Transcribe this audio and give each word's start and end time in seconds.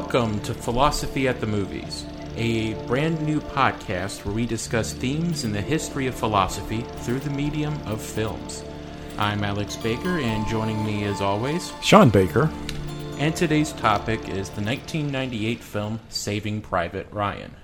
Welcome 0.00 0.40
to 0.40 0.54
Philosophy 0.54 1.28
at 1.28 1.40
the 1.40 1.46
Movies, 1.46 2.06
a 2.34 2.72
brand 2.86 3.20
new 3.20 3.38
podcast 3.38 4.24
where 4.24 4.34
we 4.34 4.46
discuss 4.46 4.94
themes 4.94 5.44
in 5.44 5.52
the 5.52 5.60
history 5.60 6.06
of 6.06 6.14
philosophy 6.14 6.86
through 7.00 7.20
the 7.20 7.28
medium 7.28 7.78
of 7.84 8.00
films. 8.00 8.64
I'm 9.18 9.44
Alex 9.44 9.76
Baker, 9.76 10.18
and 10.18 10.48
joining 10.48 10.82
me 10.86 11.04
as 11.04 11.20
always, 11.20 11.70
Sean 11.82 12.08
Baker. 12.08 12.50
And 13.18 13.36
today's 13.36 13.72
topic 13.74 14.20
is 14.20 14.48
the 14.48 14.62
1998 14.62 15.60
film 15.60 16.00
Saving 16.08 16.62
Private 16.62 17.06
Ryan. 17.12 17.54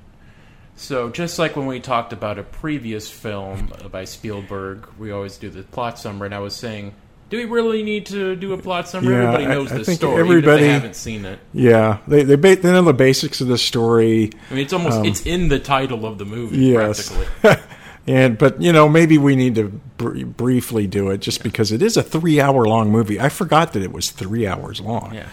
So, 0.76 1.08
just 1.08 1.38
like 1.38 1.56
when 1.56 1.66
we 1.66 1.80
talked 1.80 2.12
about 2.12 2.38
a 2.38 2.42
previous 2.42 3.10
film 3.10 3.72
by 3.90 4.04
Spielberg, 4.04 4.86
we 4.98 5.10
always 5.10 5.38
do 5.38 5.48
the 5.48 5.62
plot 5.62 5.98
summary, 5.98 6.26
and 6.26 6.34
I 6.34 6.40
was 6.40 6.54
saying 6.54 6.94
do 7.28 7.36
we 7.38 7.44
really 7.44 7.82
need 7.82 8.06
to 8.06 8.36
do 8.36 8.52
a 8.52 8.58
plot 8.58 8.88
summary? 8.88 9.14
Yeah, 9.14 9.22
everybody 9.22 9.46
knows 9.46 9.72
I, 9.72 9.74
I 9.74 9.78
the 9.78 9.84
story, 9.84 10.20
everybody, 10.20 10.62
they 10.62 10.68
haven't 10.68 10.94
seen 10.94 11.24
it. 11.24 11.38
Yeah, 11.52 11.98
they 12.06 12.22
they, 12.22 12.36
ba- 12.36 12.56
they 12.56 12.70
know 12.70 12.82
the 12.82 12.94
basics 12.94 13.40
of 13.40 13.48
the 13.48 13.58
story. 13.58 14.30
I 14.50 14.54
mean, 14.54 14.62
it's 14.62 14.72
almost 14.72 14.98
Um, 14.98 15.04
it's 15.06 15.26
in 15.26 15.48
the 15.48 15.58
title 15.58 16.06
of 16.06 16.18
the 16.18 16.24
movie. 16.24 16.58
Yes, 16.58 17.10
practically. 17.42 17.64
and 18.06 18.38
but 18.38 18.62
you 18.62 18.72
know 18.72 18.88
maybe 18.88 19.18
we 19.18 19.34
need 19.34 19.56
to 19.56 19.68
br- 19.96 20.24
briefly 20.24 20.86
do 20.86 21.10
it 21.10 21.18
just 21.18 21.42
because 21.42 21.72
it 21.72 21.82
is 21.82 21.96
a 21.96 22.02
three 22.02 22.40
hour 22.40 22.64
long 22.64 22.90
movie. 22.90 23.20
I 23.20 23.28
forgot 23.28 23.72
that 23.72 23.82
it 23.82 23.92
was 23.92 24.10
three 24.10 24.46
hours 24.46 24.80
long. 24.80 25.14
Yeah, 25.14 25.28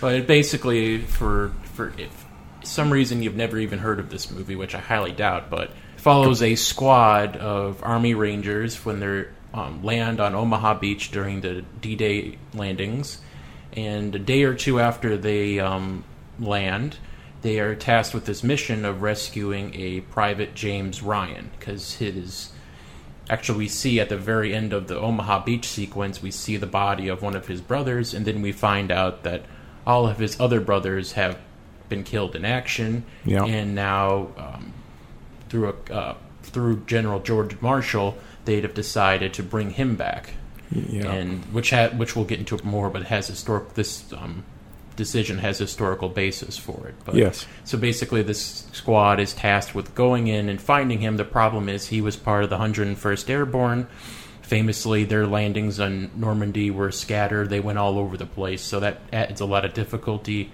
but 0.00 0.14
it 0.14 0.26
basically 0.26 0.98
for 0.98 1.52
for 1.74 1.92
if 1.98 2.24
some 2.62 2.92
reason 2.92 3.24
you've 3.24 3.34
never 3.34 3.58
even 3.58 3.80
heard 3.80 3.98
of 3.98 4.08
this 4.08 4.30
movie, 4.30 4.54
which 4.54 4.74
I 4.74 4.78
highly 4.78 5.10
doubt, 5.10 5.50
but 5.50 5.72
follows 5.96 6.42
a 6.42 6.54
squad 6.54 7.36
of 7.36 7.82
Army 7.82 8.14
Rangers 8.14 8.84
when 8.84 9.00
they're 9.00 9.32
um, 9.54 9.82
land 9.84 10.20
on 10.20 10.34
Omaha 10.34 10.74
Beach 10.74 11.10
during 11.10 11.40
the 11.40 11.62
D-Day 11.80 12.38
landings, 12.54 13.20
and 13.74 14.14
a 14.14 14.18
day 14.18 14.44
or 14.44 14.54
two 14.54 14.80
after 14.80 15.16
they 15.16 15.58
um, 15.60 16.04
land, 16.38 16.96
they 17.42 17.58
are 17.58 17.74
tasked 17.74 18.14
with 18.14 18.24
this 18.26 18.42
mission 18.42 18.84
of 18.84 19.02
rescuing 19.02 19.74
a 19.74 20.00
private 20.02 20.54
James 20.54 21.02
Ryan 21.02 21.50
because 21.58 21.94
his 21.94 22.52
actually 23.30 23.58
we 23.58 23.68
see 23.68 23.98
at 24.00 24.08
the 24.08 24.16
very 24.16 24.54
end 24.54 24.72
of 24.72 24.88
the 24.88 24.98
Omaha 24.98 25.44
Beach 25.44 25.66
sequence 25.66 26.20
we 26.22 26.30
see 26.30 26.56
the 26.56 26.66
body 26.66 27.08
of 27.08 27.22
one 27.22 27.34
of 27.36 27.46
his 27.46 27.60
brothers 27.60 28.12
and 28.14 28.26
then 28.26 28.42
we 28.42 28.52
find 28.52 28.90
out 28.90 29.22
that 29.22 29.42
all 29.86 30.06
of 30.06 30.18
his 30.18 30.38
other 30.40 30.60
brothers 30.60 31.12
have 31.12 31.38
been 31.88 32.02
killed 32.04 32.34
in 32.36 32.44
action 32.44 33.04
Yeah. 33.24 33.44
and 33.44 33.74
now 33.74 34.28
um, 34.36 34.72
through 35.48 35.74
a 35.88 35.92
uh, 35.92 36.14
through 36.42 36.82
General 36.86 37.20
George 37.20 37.60
Marshall 37.60 38.18
they'd 38.44 38.64
have 38.64 38.74
decided 38.74 39.32
to 39.34 39.42
bring 39.42 39.70
him 39.70 39.96
back 39.96 40.34
Yeah. 40.70 41.10
and 41.12 41.44
which 41.46 41.70
ha- 41.70 41.90
which 41.96 42.16
we'll 42.16 42.24
get 42.24 42.38
into 42.38 42.58
more 42.64 42.90
but 42.90 43.04
has 43.04 43.26
historic 43.28 43.74
this 43.74 44.04
um, 44.12 44.44
decision 44.96 45.38
has 45.38 45.58
historical 45.58 46.08
basis 46.08 46.58
for 46.58 46.86
it 46.88 46.94
but 47.04 47.14
Yes. 47.14 47.46
so 47.64 47.78
basically, 47.78 48.22
this 48.22 48.66
squad 48.72 49.20
is 49.20 49.32
tasked 49.32 49.74
with 49.74 49.94
going 49.94 50.26
in 50.28 50.48
and 50.48 50.60
finding 50.60 51.00
him. 51.00 51.16
The 51.16 51.24
problem 51.24 51.68
is 51.68 51.86
he 51.88 52.00
was 52.02 52.16
part 52.16 52.44
of 52.44 52.50
the 52.50 52.58
101st 52.58 53.30
Airborne. 53.30 53.86
Famously, 54.42 55.04
their 55.04 55.26
landings 55.26 55.80
on 55.80 56.10
Normandy 56.14 56.70
were 56.70 56.90
scattered. 56.92 57.48
They 57.48 57.60
went 57.60 57.78
all 57.78 57.98
over 57.98 58.16
the 58.18 58.26
place, 58.26 58.60
so 58.60 58.80
that 58.80 59.00
adds 59.12 59.40
a 59.40 59.46
lot 59.46 59.64
of 59.64 59.72
difficulty. 59.72 60.50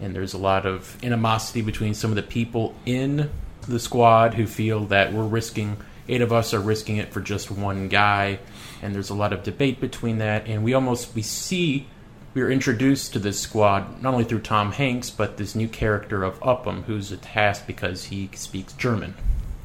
And 0.00 0.14
there's 0.14 0.34
a 0.34 0.38
lot 0.38 0.66
of 0.66 0.98
animosity 1.02 1.62
between 1.62 1.94
some 1.94 2.10
of 2.10 2.16
the 2.16 2.22
people 2.22 2.74
in 2.84 3.30
the 3.66 3.78
squad 3.78 4.34
who 4.34 4.46
feel 4.46 4.84
that 4.86 5.12
we're 5.14 5.24
risking, 5.24 5.78
eight 6.12 6.20
of 6.20 6.32
us 6.32 6.52
are 6.52 6.60
risking 6.60 6.98
it 6.98 7.12
for 7.12 7.20
just 7.20 7.50
one 7.50 7.88
guy. 7.88 8.38
And 8.82 8.94
there's 8.94 9.10
a 9.10 9.14
lot 9.14 9.32
of 9.32 9.42
debate 9.42 9.80
between 9.80 10.18
that. 10.18 10.46
And 10.46 10.62
we 10.62 10.74
almost, 10.74 11.14
we 11.14 11.22
see 11.22 11.86
we 12.34 12.42
are 12.42 12.50
introduced 12.50 13.12
to 13.12 13.18
this 13.18 13.40
squad 13.40 14.02
not 14.02 14.14
only 14.14 14.24
through 14.24 14.40
Tom 14.40 14.72
Hanks, 14.72 15.10
but 15.10 15.36
this 15.36 15.54
new 15.54 15.68
character 15.68 16.24
of 16.24 16.42
Upham, 16.42 16.84
who's 16.84 17.12
a 17.12 17.16
task 17.16 17.66
because 17.66 18.04
he 18.04 18.30
speaks 18.34 18.72
German 18.74 19.14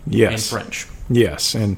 yes, 0.06 0.52
and. 0.52 0.62
French. 0.62 0.88
Yes, 1.10 1.56
and 1.56 1.78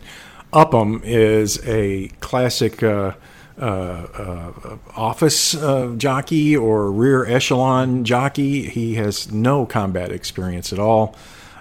Upham 0.51 1.01
is 1.03 1.65
a 1.67 2.07
classic 2.19 2.81
uh, 2.81 3.13
uh, 3.59 3.63
uh, 3.65 4.77
office 4.95 5.55
uh, 5.55 5.93
jockey 5.97 6.55
or 6.57 6.91
rear 6.91 7.25
echelon 7.25 8.03
jockey. 8.03 8.67
He 8.67 8.95
has 8.95 9.31
no 9.31 9.65
combat 9.65 10.11
experience 10.11 10.73
at 10.73 10.79
all. 10.79 11.15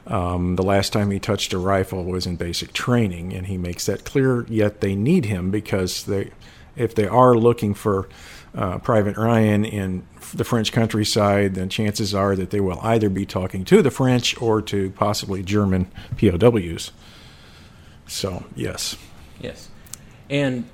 Um, 0.09 0.57
the 0.57 0.63
last 0.63 0.93
time 0.93 1.11
he 1.11 1.21
touched 1.21 1.53
a 1.53 1.59
rifle 1.59 2.03
was 2.03 2.27
in 2.27 2.37
basic 2.37 2.73
training, 2.73 3.35
and 3.35 3.47
he 3.47 3.59
makes 3.59 3.87
that 3.87 4.05
clear. 4.05 4.47
Yet 4.49 4.81
they 4.81 4.95
need 4.95 5.27
him 5.27 5.51
because 5.51 6.05
they, 6.05 6.31
if 6.77 6.95
they 6.95 7.07
are 7.07 7.35
looking 7.35 7.75
for 7.75 8.09
uh, 8.55 8.79
Private 8.79 9.17
Ryan 9.17 9.65
in 9.65 10.07
the 10.35 10.45
French 10.45 10.73
countryside, 10.73 11.55
then 11.55 11.69
chances 11.69 12.15
are 12.15 12.35
that 12.37 12.51
they 12.51 12.61
will 12.61 12.81
either 12.83 13.11
be 13.11 13.27
talking 13.27 13.65
to 13.67 13.83
the 13.83 13.91
French 13.91 14.41
or 14.41 14.63
to 14.63 14.91
possibly 14.93 15.43
German 15.43 15.91
POWs. 16.17 16.93
So 18.07 18.45
yes, 18.57 18.97
Yes, 19.41 19.69
and 20.31 20.69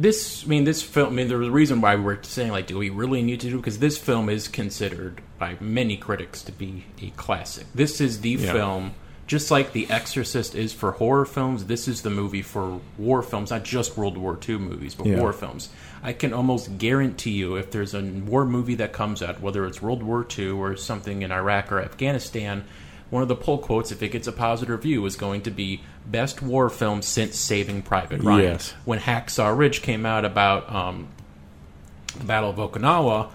this, 0.00 0.44
I 0.44 0.48
mean, 0.48 0.64
this 0.64 0.82
film. 0.82 1.08
I 1.08 1.16
mean, 1.16 1.28
there's 1.28 1.46
a 1.46 1.50
reason 1.50 1.80
why 1.80 1.96
we're 1.96 2.22
saying 2.22 2.50
like, 2.52 2.66
do 2.66 2.78
we 2.78 2.90
really 2.90 3.22
need 3.22 3.40
to 3.40 3.50
do? 3.50 3.56
Because 3.56 3.78
this 3.78 3.98
film 3.98 4.28
is 4.28 4.48
considered 4.48 5.20
by 5.38 5.56
many 5.60 5.96
critics 5.96 6.42
to 6.44 6.52
be 6.52 6.84
a 7.02 7.10
classic. 7.10 7.66
This 7.74 8.00
is 8.00 8.20
the 8.20 8.30
Yeah. 8.30 8.52
film, 8.52 8.92
just 9.26 9.50
like 9.50 9.72
The 9.72 9.88
Exorcist 9.90 10.54
is 10.54 10.72
for 10.72 10.92
horror 10.92 11.24
films. 11.24 11.64
This 11.66 11.86
is 11.86 12.02
the 12.02 12.10
movie 12.10 12.42
for 12.42 12.80
war 12.98 13.22
films, 13.22 13.50
not 13.50 13.64
just 13.64 13.96
World 13.96 14.16
War 14.18 14.38
II 14.48 14.58
movies, 14.58 14.94
but 14.94 15.06
Yeah. 15.06 15.20
war 15.20 15.32
films. 15.32 15.68
I 16.02 16.12
can 16.12 16.32
almost 16.32 16.78
guarantee 16.78 17.32
you, 17.32 17.56
if 17.56 17.70
there's 17.70 17.94
a 17.94 18.00
war 18.02 18.44
movie 18.44 18.74
that 18.76 18.92
comes 18.92 19.22
out, 19.22 19.40
whether 19.40 19.66
it's 19.66 19.80
World 19.82 20.02
War 20.02 20.26
II 20.38 20.50
or 20.50 20.76
something 20.76 21.22
in 21.22 21.30
Iraq 21.30 21.70
or 21.70 21.80
Afghanistan. 21.80 22.64
One 23.10 23.22
of 23.22 23.28
the 23.28 23.36
pull 23.36 23.58
quotes, 23.58 23.90
if 23.90 24.02
it 24.02 24.10
gets 24.10 24.28
a 24.28 24.32
positive 24.32 24.76
review, 24.76 25.04
is 25.04 25.16
going 25.16 25.42
to 25.42 25.50
be 25.50 25.82
best 26.06 26.40
war 26.42 26.70
film 26.70 27.02
since 27.02 27.36
Saving 27.36 27.82
Private 27.82 28.22
Ryan. 28.22 28.42
Yes. 28.42 28.74
When 28.84 29.00
Hacksaw 29.00 29.56
Ridge 29.56 29.82
came 29.82 30.06
out 30.06 30.24
about 30.24 30.72
um, 30.72 31.08
the 32.16 32.24
Battle 32.24 32.50
of 32.50 32.56
Okinawa, 32.56 33.30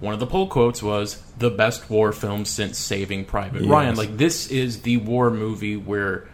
one 0.00 0.14
of 0.14 0.20
the 0.20 0.26
pull 0.26 0.48
quotes 0.48 0.82
was 0.82 1.22
the 1.38 1.50
best 1.50 1.88
war 1.88 2.12
film 2.12 2.44
since 2.44 2.76
Saving 2.78 3.24
Private 3.24 3.62
Yes. 3.62 3.70
Ryan. 3.70 3.96
Like 3.96 4.16
this 4.16 4.50
is 4.50 4.82
the 4.82 4.96
war 4.96 5.30
movie 5.30 5.76
where 5.76 6.28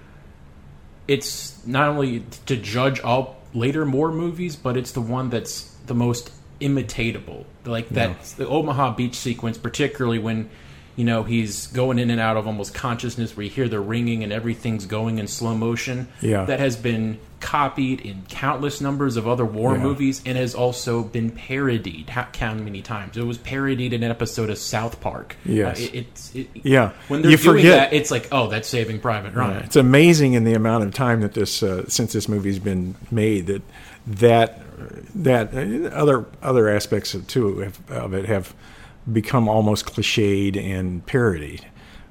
it's 1.07 1.65
not 1.67 1.89
only 1.89 2.25
to 2.47 2.57
judge 2.57 3.01
all 3.01 3.37
later 3.53 3.85
war 3.85 4.11
movies, 4.11 4.57
but 4.57 4.77
it's 4.77 4.93
the 4.93 5.01
one 5.01 5.31
that's 5.31 5.63
the 5.87 5.95
most 5.95 6.33
imitatable. 6.61 7.45
Like 7.65 7.89
that 7.91 8.23
the 8.37 8.49
Omaha 8.49 8.95
Beach 8.95 9.15
sequence, 9.15 9.59
particularly 9.59 10.19
when 10.19 10.49
you 10.97 11.05
know 11.05 11.23
he's 11.23 11.67
going 11.69 11.99
in 11.99 12.11
and 12.11 12.21
out 12.21 12.37
of 12.37 12.47
almost 12.47 12.75
consciousness, 12.75 13.37
where 13.37 13.45
you 13.45 13.51
hear 13.51 13.69
the 13.69 13.79
ringing 13.81 14.25
and 14.25 14.33
everything's 14.33 14.87
going 14.87 15.19
in 15.19 15.29
slow 15.29 15.55
motion. 15.55 16.09
Yeah. 16.21 16.45
that 16.47 16.59
has 16.59 16.77
been 16.77 17.19
copied 17.39 18.01
in 18.01 18.25
countless 18.31 18.81
numbers 18.81 19.17
of 19.19 19.29
other 19.29 19.45
war 19.45 19.75
Yeah. 19.77 19.83
movies 19.83 20.23
and 20.25 20.39
has 20.39 20.55
also 20.55 21.03
been 21.05 21.31
parodied. 21.31 22.09
How, 22.09 22.55
many 22.55 22.81
times? 22.81 23.17
It 23.19 23.23
was 23.27 23.37
parodied 23.37 23.93
in 23.93 24.03
an 24.03 24.11
episode 24.11 24.49
of 24.49 24.57
South 24.57 25.01
Park. 25.03 25.37
Yes. 25.45 25.79
Uh, 25.79 25.83
it, 25.85 25.95
it's 25.95 26.35
it, 26.35 26.49
Yeah. 26.55 26.93
When 27.09 27.21
they're 27.21 27.31
You 27.33 27.37
doing 27.37 27.57
forget- 27.59 27.91
that, 27.91 27.93
it's 27.97 28.11
like, 28.11 28.29
oh, 28.33 28.49
that's 28.49 28.67
Saving 28.67 29.01
Private 29.01 29.35
Ryan. 29.35 29.65
it's 29.65 29.77
amazing 29.77 30.33
in 30.33 30.45
the 30.45 30.55
amount 30.55 30.85
of 30.85 30.95
time 30.95 31.21
that 31.21 31.35
this 31.35 31.63
uh, 31.63 31.87
since 31.89 32.15
this 32.15 32.27
movie's 32.29 32.59
been 32.59 32.95
made 33.11 33.47
that 33.49 33.63
that 34.07 34.63
that 35.15 35.55
uh, 35.55 35.89
other 35.95 36.25
other 36.43 36.69
aspects 36.71 37.15
of 37.15 37.27
too 37.27 37.59
have, 37.59 37.91
of 37.91 38.15
it 38.15 38.25
have 38.27 38.55
become 39.11 39.49
almost 39.49 39.87
cliched 39.87 40.57
and 40.57 41.05
parodied. 41.07 41.67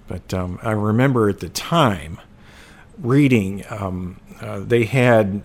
But 0.07 0.33
um, 0.33 0.59
I 0.61 0.71
remember 0.71 1.29
at 1.29 1.39
the 1.39 1.49
time 1.49 2.19
reading 2.97 3.65
um, 3.69 4.19
uh, 4.41 4.59
they 4.59 4.85
had 4.85 5.43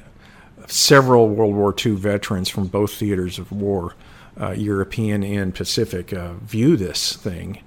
several 0.67 1.29
World 1.29 1.55
War 1.55 1.75
II 1.85 1.93
veterans 1.93 2.49
from 2.49 2.67
both 2.67 2.95
theaters 2.95 3.39
of 3.39 3.51
war, 3.51 3.95
uh, 4.41 4.53
European 4.53 5.25
and 5.25 5.55
Pacific, 5.55 6.13
uh, 6.13 6.35
view 6.35 6.77
this 6.77 7.17
thing, 7.17 7.63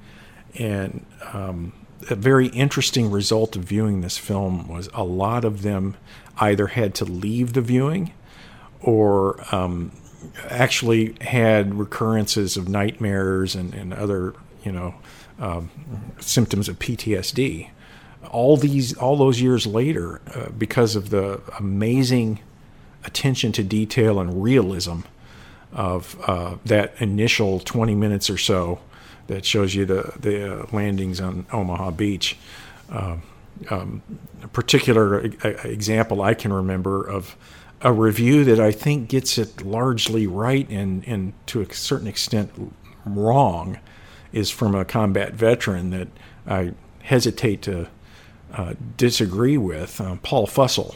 and 0.55 1.05
um, 1.33 1.73
a 2.09 2.15
very 2.15 2.47
interesting 2.47 3.11
result 3.11 3.55
of 3.55 3.63
viewing 3.63 4.01
this 4.01 4.17
film 4.17 4.67
was 4.67 4.89
a 4.93 5.03
lot 5.03 5.45
of 5.45 5.61
them 5.61 5.95
either 6.39 6.67
had 6.67 6.95
to 6.95 7.05
leave 7.05 7.53
the 7.53 7.61
viewing 7.61 8.13
or 8.81 9.43
um, 9.53 9.91
actually 10.49 11.15
had 11.21 11.75
recurrences 11.75 12.57
of 12.57 12.69
nightmares 12.69 13.55
and, 13.55 13.73
and 13.73 13.93
other 13.93 14.33
you 14.63 14.71
know 14.71 14.95
um, 15.39 15.69
symptoms 16.19 16.69
of 16.69 16.79
PTSD. 16.79 17.69
All 18.31 18.55
these, 18.55 18.95
all 18.97 19.17
those 19.17 19.41
years 19.41 19.67
later, 19.67 20.21
uh, 20.33 20.49
because 20.57 20.95
of 20.95 21.09
the 21.09 21.41
amazing 21.59 22.39
attention 23.03 23.51
to 23.51 23.63
detail 23.63 24.19
and 24.19 24.41
realism 24.41 25.01
of 25.73 26.17
uh, 26.27 26.55
that 26.65 26.93
initial 26.99 27.59
20 27.59 27.95
minutes 27.95 28.29
or 28.29 28.37
so 28.37 28.79
that 29.27 29.45
shows 29.45 29.73
you 29.75 29.85
the 29.85 30.13
the 30.19 30.61
uh, 30.61 30.65
landings 30.71 31.19
on 31.19 31.45
Omaha 31.51 31.91
Beach. 31.91 32.37
Um, 32.89 33.23
um, 33.69 34.01
a 34.41 34.47
particular 34.47 35.25
e- 35.25 35.37
example 35.63 36.21
I 36.21 36.33
can 36.33 36.51
remember 36.51 37.03
of 37.03 37.35
a 37.83 37.91
review 37.91 38.43
that 38.45 38.59
I 38.59 38.71
think 38.71 39.09
gets 39.09 39.37
it 39.37 39.63
largely 39.63 40.25
right 40.25 40.67
and, 40.69 41.05
and 41.07 41.33
to 41.47 41.61
a 41.61 41.73
certain 41.73 42.07
extent 42.07 42.51
wrong 43.05 43.79
is 44.31 44.49
from 44.49 44.73
a 44.73 44.85
combat 44.85 45.33
veteran 45.33 45.91
that 45.91 46.07
I 46.47 46.73
hesitate 47.03 47.61
to 47.63 47.87
uh, 48.53 48.73
disagree 48.97 49.57
with, 49.57 49.99
uh, 49.99 50.15
Paul 50.23 50.47
Fussell, 50.47 50.95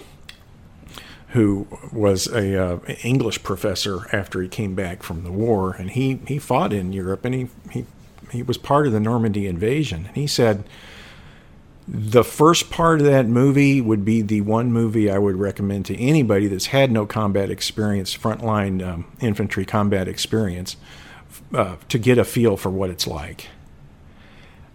who 1.29 1.67
was 1.91 2.27
a 2.27 2.55
uh, 2.55 2.79
English 3.03 3.43
professor 3.43 4.07
after 4.15 4.41
he 4.41 4.47
came 4.47 4.73
back 4.73 5.03
from 5.03 5.23
the 5.23 5.31
war, 5.31 5.73
and 5.73 5.91
he, 5.91 6.19
he 6.27 6.39
fought 6.39 6.71
in 6.71 6.93
Europe, 6.93 7.25
and 7.25 7.35
he, 7.35 7.47
he 7.71 7.85
he 8.31 8.43
was 8.43 8.57
part 8.57 8.87
of 8.87 8.93
the 8.93 8.99
Normandy 8.99 9.47
invasion. 9.47 10.05
And 10.07 10.15
he 10.15 10.27
said 10.27 10.63
the 11.87 12.23
first 12.23 12.69
part 12.69 12.99
of 12.99 13.07
that 13.07 13.27
movie 13.27 13.79
would 13.79 14.03
be 14.03 14.21
the 14.21 14.41
one 14.41 14.71
movie 14.73 15.09
I 15.09 15.17
would 15.17 15.37
recommend 15.37 15.85
to 15.85 15.97
anybody 15.97 16.47
that's 16.47 16.67
had 16.67 16.91
no 16.91 17.05
combat 17.05 17.49
experience, 17.49 18.15
frontline 18.15 18.85
um, 18.85 19.05
infantry 19.21 19.65
combat 19.65 20.07
experience, 20.07 20.75
uh, 21.53 21.77
to 21.87 21.97
get 21.97 22.17
a 22.17 22.25
feel 22.25 22.57
for 22.57 22.69
what 22.69 22.89
it's 22.89 23.07
like. 23.07 23.47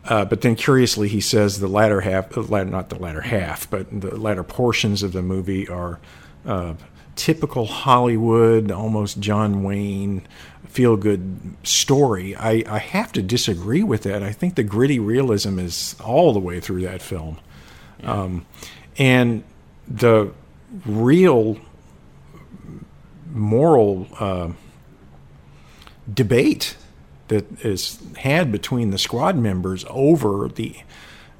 Uh, 0.04 0.24
but 0.24 0.40
then, 0.40 0.56
curiously, 0.56 1.08
he 1.08 1.20
says 1.20 1.60
the 1.60 1.68
latter 1.68 2.00
half, 2.00 2.34
not 2.36 2.88
the 2.88 2.98
latter 2.98 3.20
half, 3.20 3.70
but 3.70 3.86
the 4.00 4.16
latter 4.16 4.42
portions 4.42 5.02
of 5.02 5.12
the 5.12 5.22
movie 5.22 5.68
are 5.68 6.00
uh, 6.44 6.74
typical 7.14 7.66
Hollywood, 7.66 8.72
almost 8.72 9.20
John 9.20 9.62
Wayne 9.62 10.26
feel 10.66 10.96
good 10.96 11.56
story. 11.62 12.34
I, 12.36 12.64
I 12.66 12.78
have 12.78 13.12
to 13.12 13.22
disagree 13.22 13.82
with 13.82 14.02
that. 14.04 14.22
I 14.22 14.32
think 14.32 14.54
the 14.54 14.62
gritty 14.62 14.98
realism 14.98 15.58
is 15.58 15.96
all 16.04 16.32
the 16.32 16.40
way 16.40 16.60
through 16.60 16.82
that 16.82 17.02
film. 17.02 17.38
Yeah. 18.00 18.12
Um, 18.12 18.46
and 18.98 19.44
the 19.86 20.32
real 20.86 21.58
moral 23.30 24.08
uh, 24.18 24.52
debate 26.12 26.76
that 27.28 27.64
is 27.64 27.98
had 28.18 28.52
between 28.52 28.90
the 28.90 28.98
squad 28.98 29.36
members 29.36 29.84
over 29.88 30.48
the 30.48 30.76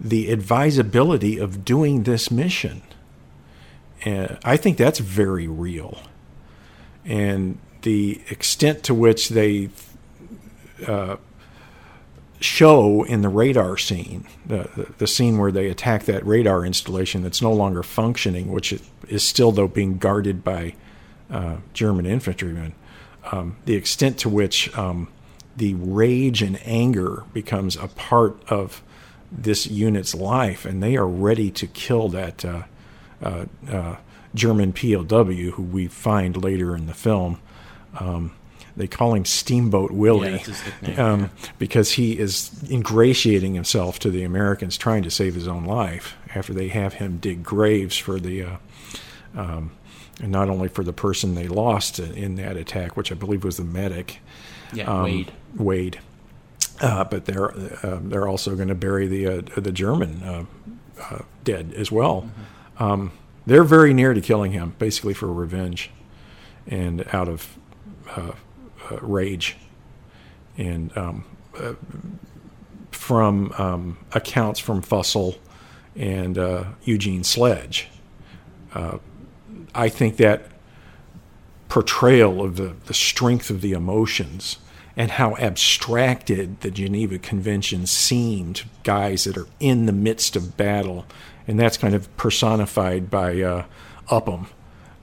the 0.01 0.33
advisability 0.33 1.39
of 1.39 1.65
doing 1.65 2.03
this 2.03 2.31
mission 2.31 2.83
and 4.05 4.39
I 4.45 4.57
think 4.57 4.79
that's 4.79 4.99
very 4.99 5.47
real. 5.47 5.99
And 7.05 7.59
the 7.83 8.21
extent 8.29 8.83
to 8.85 8.95
which 8.95 9.29
they 9.29 9.71
uh, 10.87 11.17
show 12.41 13.05
in 13.05 13.23
the 13.23 13.29
radar 13.29 13.77
scene, 13.77 14.27
the, 14.47 14.69
the, 14.77 14.95
the, 14.99 15.07
scene 15.07 15.39
where 15.39 15.53
they 15.53 15.69
attack 15.69 16.05
that 16.05 16.27
radar 16.27 16.65
installation 16.65 17.23
that's 17.23 17.41
no 17.41 17.53
longer 17.53 17.83
functioning, 17.83 18.51
which 18.51 18.75
is 19.09 19.23
still, 19.23 19.53
though, 19.53 19.69
being 19.69 19.99
guarded 19.99 20.43
by 20.43 20.75
uh, 21.31 21.57
German 21.73 22.07
infantrymen, 22.07 22.75
um, 23.31 23.57
the 23.65 23.75
extent 23.75 24.19
to 24.19 24.29
which 24.29 24.77
um, 24.77 25.09
the 25.57 25.75
rage 25.75 26.43
and 26.43 26.59
anger 26.65 27.25
becomes 27.33 27.77
a 27.77 27.89
part 27.89 28.37
of 28.49 28.83
this 29.31 29.67
unit's 29.67 30.15
life, 30.15 30.65
and 30.65 30.83
they 30.83 30.97
are 30.97 31.07
ready 31.07 31.51
to 31.51 31.67
kill 31.67 32.09
that. 32.09 32.45
Uh, 32.45 32.63
uh, 33.23 33.47
uh, 33.71 33.97
German 34.35 34.73
POW 34.73 35.51
who 35.53 35.63
we 35.63 35.87
find 35.87 36.43
later 36.43 36.75
in 36.75 36.87
the 36.87 36.95
film. 36.95 37.39
Um, 37.99 38.35
they 38.77 38.87
call 38.87 39.15
him 39.15 39.25
Steamboat 39.25 39.91
Willie 39.91 40.43
yeah, 40.83 40.95
um, 41.13 41.31
because 41.59 41.93
he 41.93 42.19
is 42.19 42.51
ingratiating 42.71 43.55
himself 43.55 43.99
to 44.01 44.11
the 44.11 44.25
Americans, 44.25 44.79
trying 44.79 45.03
to 45.03 45.11
save 45.11 45.35
his 45.35 45.47
own 45.47 45.65
life 45.65 46.17
after 46.35 46.55
they 46.55 46.69
have 46.69 46.95
him 46.95 47.19
dig 47.19 47.43
graves 47.43 47.97
for 47.97 48.19
the. 48.19 48.43
Uh, 48.43 48.57
um, 49.35 49.73
and 50.21 50.31
not 50.31 50.49
only 50.49 50.69
for 50.69 50.85
the 50.85 50.93
person 50.93 51.35
they 51.35 51.49
lost 51.49 51.99
in 51.99 52.37
that 52.37 52.57
attack, 52.57 52.97
which 52.97 53.11
I 53.11 53.15
believe 53.15 53.45
was 53.45 53.57
the 53.57 53.65
medic, 53.65 54.21
yeah, 54.73 54.85
um, 54.85 55.05
Wade. 55.05 55.33
Wade, 55.57 56.01
uh, 56.81 57.05
but 57.05 57.25
they're 57.25 57.51
uh, 57.53 57.99
they're 58.03 58.29
also 58.29 58.55
going 58.55 58.69
to 58.69 58.75
bury 58.75 59.07
the 59.07 59.27
uh, 59.27 59.43
the 59.57 59.73
German 59.73 60.23
uh, 60.23 60.45
uh, 61.01 61.19
dead 61.45 61.73
as 61.77 61.91
well. 61.91 62.23
Mm-hmm. 62.23 62.83
Um, 62.83 63.13
they're 63.47 63.65
very 63.65 63.93
near 63.93 64.15
to 64.15 64.21
killing 64.21 64.53
him, 64.53 64.75
basically 64.79 65.15
for 65.15 65.33
revenge 65.33 65.91
and 66.67 67.05
out 67.13 67.29
of 67.29 67.59
uh, 68.11 68.33
uh, 68.91 68.97
rage. 69.01 69.57
And 70.57 70.97
um, 70.97 71.25
uh, 71.59 71.75
from 72.91 73.53
um, 73.59 73.99
accounts 74.13 74.61
from 74.61 74.83
Fussell 74.83 75.39
and 75.97 76.39
uh, 76.39 76.65
Eugene 76.85 77.25
Sledge, 77.25 77.89
I 79.75 79.89
think 79.89 80.17
that 80.17 80.47
portrayal 81.69 82.43
of 82.43 82.57
the, 82.57 82.75
the 82.87 82.95
strength 82.95 83.51
of 83.51 83.61
the 83.61 83.73
emotions 83.73 84.59
and 84.95 85.13
how 85.13 85.37
abstracted 85.37 86.61
the 86.61 86.71
Geneva 86.71 87.19
Convention 87.19 87.87
seemed 87.87 88.65
guys 88.83 89.25
that 89.25 89.39
are 89.39 89.47
in 89.59 89.87
the 89.87 89.93
midst 89.93 90.37
of 90.37 90.57
battle 90.57 91.07
and 91.47 91.59
that's 91.59 91.77
kind 91.77 91.95
of 91.95 92.15
personified 92.17 93.11
by 93.11 93.41
uh, 93.41 93.65
Upham 94.11 94.49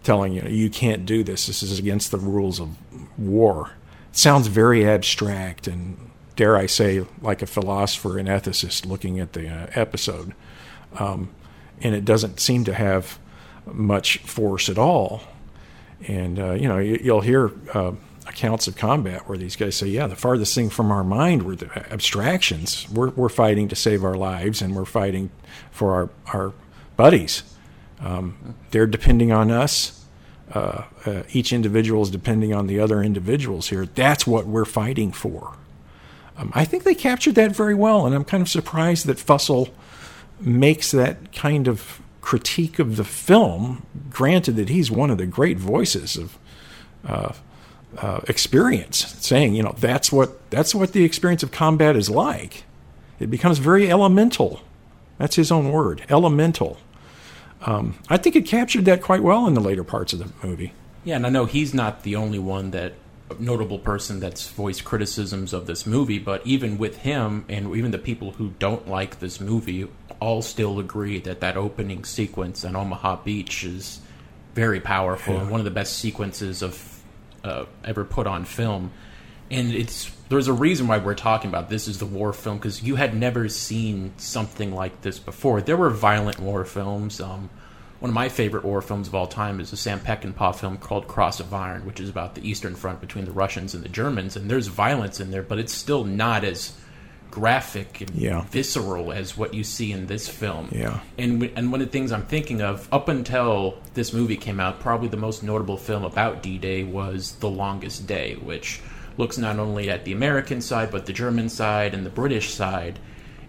telling 0.04 0.34
you 0.34 0.44
you 0.44 0.70
can't 0.70 1.06
do 1.06 1.24
this. 1.24 1.48
This 1.48 1.64
is 1.64 1.78
against 1.80 2.12
the 2.12 2.18
rules 2.18 2.60
of 2.60 2.70
war. 3.18 3.72
It 4.12 4.18
sounds 4.18 4.48
very 4.48 4.88
abstract 4.88 5.68
and 5.68 6.10
dare 6.40 6.56
I 6.56 6.68
say 6.68 7.06
like 7.22 7.42
a 7.42 7.46
philosopher 7.46 8.18
and 8.18 8.30
ethicist 8.30 8.86
looking 8.86 9.20
at 9.20 9.34
the 9.34 9.50
uh, 9.50 9.68
episode, 9.74 10.34
um, 10.98 11.32
and 11.82 11.94
it 11.94 12.06
doesn't 12.06 12.40
seem 12.40 12.64
to 12.64 12.74
have 12.74 13.20
much 13.66 14.20
force 14.20 14.70
at 14.70 14.78
all. 14.78 15.22
And 16.08 16.40
uh, 16.40 16.54
you 16.54 16.70
know 16.70 16.78
you, 16.78 17.14
will 17.14 17.20
hear 17.20 17.52
uh, 17.74 17.92
accounts 18.26 18.68
of 18.68 18.78
combat 18.78 19.28
where 19.28 19.38
these 19.38 19.58
guys 19.58 19.76
say, 19.76 19.88
"Yeah, 19.88 20.08
the 20.08 20.16
farthest 20.16 20.56
thing 20.56 20.70
from 20.70 20.92
our 20.92 21.04
mind 21.04 21.44
were 21.44 21.58
the 21.58 21.70
abstractions. 21.92 22.88
We're 22.90 23.10
we're 23.10 23.28
fighting 23.28 23.68
to 23.68 23.76
save 23.76 24.06
our 24.06 24.16
lives, 24.16 24.62
and 24.62 24.78
we're 24.78 24.86
fighting 24.86 25.32
for 25.72 25.94
our 25.94 26.10
our 26.34 26.54
buddies. 26.96 27.44
Um, 28.00 28.56
they're 28.72 28.88
depending 28.88 29.32
on 29.32 29.52
us. 29.52 30.06
Uh, 30.54 30.84
uh, 31.06 31.24
each 31.32 31.54
individual 31.54 32.02
is 32.02 32.10
depending 32.10 32.54
on 32.54 32.66
the 32.68 32.80
other 32.80 33.04
individuals 33.04 33.70
here. 33.70 33.86
That's 33.86 34.26
what 34.26 34.48
we're 34.48 34.66
fighting 34.66 35.12
for." 35.12 35.58
Um, 36.38 36.52
I 36.56 36.66
think 36.66 36.84
they 36.84 36.96
captured 36.96 37.36
that 37.36 37.56
very 37.56 37.76
well, 37.76 38.06
and 38.06 38.16
I'm 38.16 38.24
kind 38.24 38.42
of 38.42 38.50
surprised 38.50 39.06
that 39.08 39.18
Fussell 39.18 39.70
makes 40.40 40.92
that 40.92 41.34
kind 41.34 41.68
of 41.68 42.02
critique 42.22 42.80
of 42.80 42.96
the 42.96 43.04
film. 43.04 43.86
Granted 44.10 44.56
that 44.56 44.70
he's 44.70 44.90
one 44.90 45.12
of 45.12 45.18
the 45.18 45.26
great 45.26 45.58
voices 45.58 46.16
of 46.16 46.38
uh, 47.06 47.34
uh, 47.98 48.22
experience, 48.28 49.16
saying, 49.20 49.56
you 49.56 49.64
know, 49.64 49.76
that's 49.78 50.12
what 50.12 50.50
that's 50.50 50.74
what 50.74 50.94
the 50.94 51.04
experience 51.04 51.44
of 51.44 51.52
combat 51.52 51.96
is 51.96 52.10
like. 52.10 52.64
It 53.20 53.30
becomes 53.30 53.58
very 53.58 53.92
elemental. 53.92 54.62
That's 55.18 55.36
his 55.36 55.52
own 55.52 55.72
word, 55.72 56.06
elemental. 56.10 56.78
Um, 57.66 58.00
I 58.10 58.18
think 58.18 58.36
it 58.36 58.46
captured 58.46 58.86
that 58.86 59.02
quite 59.02 59.22
well 59.22 59.48
in 59.48 59.54
the 59.54 59.62
later 59.62 59.84
parts 59.84 60.14
of 60.14 60.20
the 60.20 60.48
movie. 60.48 60.74
Yeah, 61.04 61.18
and 61.18 61.26
I 61.26 61.30
know 61.30 61.46
he's 61.46 61.74
not 61.74 62.04
the 62.04 62.16
only 62.16 62.40
one 62.40 62.72
that 62.72 62.94
notable 63.38 63.80
person 63.80 64.20
that's 64.20 64.48
voiced 64.48 64.84
criticisms 64.84 65.54
of 65.54 65.68
this 65.68 65.86
movie, 65.86 66.20
but 66.20 66.46
even 66.46 66.78
with 66.78 66.98
him 66.98 67.46
and 67.48 67.76
even 67.76 67.92
the 67.92 68.00
people 68.00 68.32
who 68.32 68.54
don't 68.60 68.88
like 68.88 69.20
this 69.20 69.40
movie 69.40 69.88
all 70.20 70.42
still 70.42 70.80
agree 70.80 71.20
that 71.20 71.40
that 71.42 71.56
opening 71.56 72.04
sequence 72.04 72.66
on 72.66 72.76
Omaha 72.76 73.18
Beach 73.18 73.64
is 73.64 74.02
very 74.56 74.80
powerful 74.80 75.36
yeah. 75.36 75.42
and 75.42 75.52
one 75.52 75.60
of 75.60 75.66
the 75.66 75.72
best 75.72 75.98
sequences 75.98 76.62
of 76.62 77.02
uh, 77.44 77.66
ever 77.84 78.04
put 78.04 78.28
on 78.28 78.46
film. 78.46 78.92
And 79.52 79.74
it's 79.74 80.12
there's 80.30 80.48
a 80.48 80.54
reason 80.54 80.88
why 80.88 81.00
we're 81.00 81.16
talking 81.16 81.50
about 81.50 81.70
this 81.70 81.88
is 81.88 81.98
the 81.98 82.06
war 82.06 82.34
film 82.34 82.58
because 82.58 82.84
you 82.84 82.96
had 82.96 83.16
never 83.16 83.50
seen 83.50 84.14
something 84.18 84.72
like 84.74 85.02
this 85.02 85.18
before. 85.18 85.62
There 85.62 85.78
were 85.78 85.90
violent 85.90 86.40
war 86.40 86.64
films. 86.66 87.20
Um, 87.20 87.50
one 88.00 88.10
of 88.10 88.16
my 88.16 88.30
favorite 88.30 88.64
war 88.64 88.82
films 88.82 89.08
of 89.08 89.16
all 89.16 89.28
time 89.28 89.60
is 89.60 89.74
a 89.74 89.78
Sam 89.78 90.00
Peckinpah 90.00 90.56
film 90.56 90.78
called 90.78 91.08
Cross 91.08 91.40
of 91.40 91.54
Iron, 91.54 91.86
which 91.86 92.00
is 92.00 92.10
about 92.10 92.36
the 92.36 92.48
Eastern 92.48 92.76
Front 92.76 93.02
between 93.02 93.26
the 93.26 93.32
Russians 93.32 93.74
and 93.74 93.84
the 93.84 93.90
Germans. 93.90 94.36
And 94.36 94.50
there's 94.50 94.68
violence 94.68 95.20
in 95.20 95.32
there, 95.32 95.44
but 95.44 95.60
it's 95.60 95.74
still 95.74 96.06
not 96.06 96.44
as 96.44 96.74
graphic 97.32 98.02
and 98.02 98.12
yeah. 98.16 98.42
visceral 98.50 99.12
as 99.12 99.38
what 99.38 99.54
you 99.54 99.64
see 99.64 99.92
in 99.92 100.08
this 100.08 100.28
film. 100.28 100.70
Yeah. 100.72 101.00
And 101.18 101.44
and 101.56 101.72
one 101.72 101.82
of 101.82 101.88
the 101.88 101.92
things 101.92 102.12
I'm 102.12 102.26
thinking 102.26 102.62
of 102.62 102.88
up 102.94 103.10
until 103.10 103.78
this 103.94 104.14
movie 104.14 104.38
came 104.38 104.60
out, 104.60 104.80
probably 104.80 105.10
the 105.10 105.18
most 105.18 105.44
notable 105.44 105.78
film 105.78 106.04
about 106.04 106.42
D-Day 106.42 106.84
was 106.84 107.34
The 107.34 107.50
Longest 107.50 108.08
Day, 108.08 108.36
which 108.36 108.82
looks 109.20 109.38
not 109.38 109.60
only 109.60 109.90
at 109.90 110.06
the 110.06 110.14
American 110.14 110.62
side 110.62 110.90
but 110.90 111.06
the 111.06 111.14
German 111.14 111.50
side 111.50 111.94
and 111.94 112.06
the 112.06 112.10
British 112.10 112.52
side. 112.52 112.98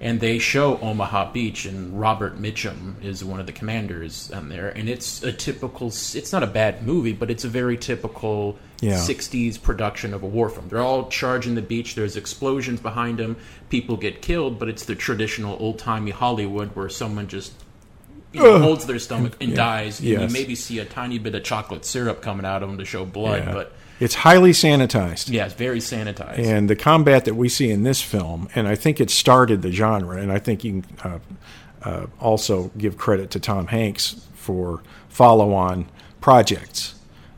And 0.02 0.18
they 0.18 0.38
show 0.38 0.78
Omaha 0.78 1.30
Beach, 1.32 1.66
and 1.66 2.00
Robert 2.00 2.40
Mitchum 2.40 3.04
is 3.04 3.22
one 3.22 3.38
of 3.38 3.44
the 3.44 3.52
commanders 3.52 4.30
on 4.30 4.48
there. 4.48 4.70
And 4.70 4.88
it's 4.88 5.22
a 5.22 5.30
typical, 5.30 5.88
it's 5.88 6.32
not 6.32 6.42
a 6.42 6.46
bad 6.46 6.86
movie, 6.86 7.12
but 7.12 7.30
it's 7.30 7.44
a 7.44 7.50
very 7.50 7.76
typical 7.76 8.58
yeah. 8.80 8.94
60s 8.94 9.60
production 9.60 10.14
of 10.14 10.22
a 10.22 10.26
war 10.26 10.48
film. 10.48 10.70
They're 10.70 10.80
all 10.80 11.10
charging 11.10 11.54
the 11.54 11.60
beach, 11.60 11.96
there's 11.96 12.16
explosions 12.16 12.80
behind 12.80 13.18
them, 13.18 13.36
people 13.68 13.98
get 13.98 14.22
killed, 14.22 14.58
but 14.58 14.70
it's 14.70 14.86
the 14.86 14.94
traditional 14.94 15.58
old 15.60 15.78
timey 15.78 16.12
Hollywood 16.12 16.74
where 16.74 16.88
someone 16.88 17.28
just 17.28 17.52
you 18.32 18.42
know, 18.42 18.58
holds 18.58 18.86
their 18.86 18.98
stomach 18.98 19.36
and 19.38 19.50
yeah. 19.50 19.56
dies. 19.56 20.00
And 20.00 20.08
yes. 20.08 20.20
you 20.22 20.28
maybe 20.28 20.54
see 20.54 20.78
a 20.78 20.86
tiny 20.86 21.18
bit 21.18 21.34
of 21.34 21.44
chocolate 21.44 21.84
syrup 21.84 22.22
coming 22.22 22.46
out 22.46 22.62
of 22.62 22.70
them 22.70 22.78
to 22.78 22.86
show 22.86 23.04
blood, 23.04 23.44
yeah. 23.44 23.52
but 23.52 23.76
It's 24.00 24.14
highly 24.14 24.52
sanitized. 24.52 25.30
Yeah, 25.30 25.44
it's 25.44 25.54
very 25.54 25.78
sanitized. 25.78 26.38
And 26.38 26.68
the 26.70 26.76
combat 26.76 27.26
that 27.26 27.34
we 27.34 27.48
see 27.48 27.70
in 27.70 27.82
this 27.82 28.00
film, 28.00 28.48
and 28.54 28.66
I 28.66 28.74
think 28.74 29.00
it 29.00 29.10
started 29.10 29.62
the 29.62 29.70
genre, 29.70 30.16
and 30.16 30.32
I 30.32 30.38
think 30.38 30.64
you 30.64 30.82
can 30.82 30.98
uh, 31.04 31.18
uh, 31.82 32.06
also 32.18 32.70
give 32.78 32.96
credit 32.96 33.30
to 33.32 33.40
Tom 33.40 33.66
Hanks 33.66 34.26
for 34.34 34.82
follow 35.08 35.52
on 35.52 35.86
projects. 36.20 36.94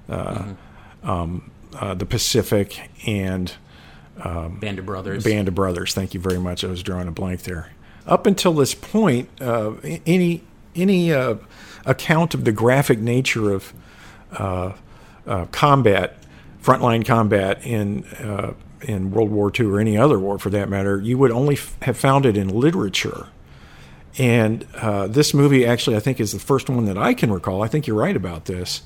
Uh, 0.09 0.35
mm-hmm. 0.35 1.11
um, 1.11 1.51
uh, 1.79 1.95
the 1.95 2.07
Pacific 2.07 2.91
and 3.07 3.53
um, 4.21 4.59
Band 4.61 4.79
of 4.79 4.87
Brothers. 4.87 5.25
Band 5.25 5.49
of 5.49 5.55
Brothers. 5.55 5.95
Thank 5.95 6.15
you 6.15 6.21
very 6.21 6.39
much. 6.39 6.65
I 6.65 6.69
was 6.69 6.83
drawing 6.83 7.09
a 7.09 7.13
blank 7.13 7.43
there. 7.43 7.71
Up 8.07 8.27
until 8.27 8.53
this 8.53 8.75
point, 8.75 9.29
uh, 9.41 9.73
any 10.07 10.43
any 10.75 11.13
uh, 11.13 11.37
account 11.87 12.35
of 12.35 12.45
the 12.45 12.53
graphic 12.53 12.99
nature 12.99 13.53
of 13.53 13.73
uh, 14.33 14.73
uh, 15.27 15.47
combat, 15.47 16.17
frontline 16.63 17.05
combat 17.05 17.65
in 17.65 18.05
uh, 18.05 18.55
in 18.83 19.11
World 19.11 19.31
War 19.31 19.53
II 19.59 19.67
or 19.67 19.81
any 19.81 19.97
other 19.97 20.19
war 20.19 20.39
for 20.39 20.51
that 20.51 20.69
matter, 20.69 21.01
you 21.01 21.17
would 21.19 21.31
only 21.31 21.55
f- 21.55 21.77
have 21.83 21.97
found 21.97 22.27
it 22.27 22.37
in 22.37 22.49
literature. 22.49 23.29
And 24.19 24.67
uh, 24.75 25.07
this 25.07 25.33
movie 25.33 25.65
actually, 25.65 25.97
I 25.97 26.01
think, 26.01 26.21
is 26.21 26.33
the 26.33 26.41
first 26.41 26.69
one 26.69 26.85
that 26.87 26.99
I 26.99 27.15
can 27.15 27.33
recall. 27.33 27.63
I 27.63 27.69
think 27.69 27.87
you're 27.87 27.97
right 27.97 28.17
about 28.17 28.47
this. 28.47 28.83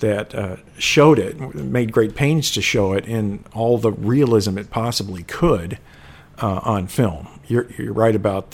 That 0.00 0.34
uh, 0.34 0.56
showed 0.76 1.18
it, 1.18 1.54
made 1.54 1.90
great 1.90 2.14
pains 2.14 2.50
to 2.50 2.60
show 2.60 2.92
it 2.92 3.06
in 3.06 3.42
all 3.54 3.78
the 3.78 3.92
realism 3.92 4.58
it 4.58 4.68
possibly 4.68 5.22
could 5.22 5.78
uh, 6.42 6.60
on 6.64 6.86
film. 6.86 7.40
You're, 7.46 7.70
you're 7.78 7.94
right 7.94 8.14
about 8.14 8.50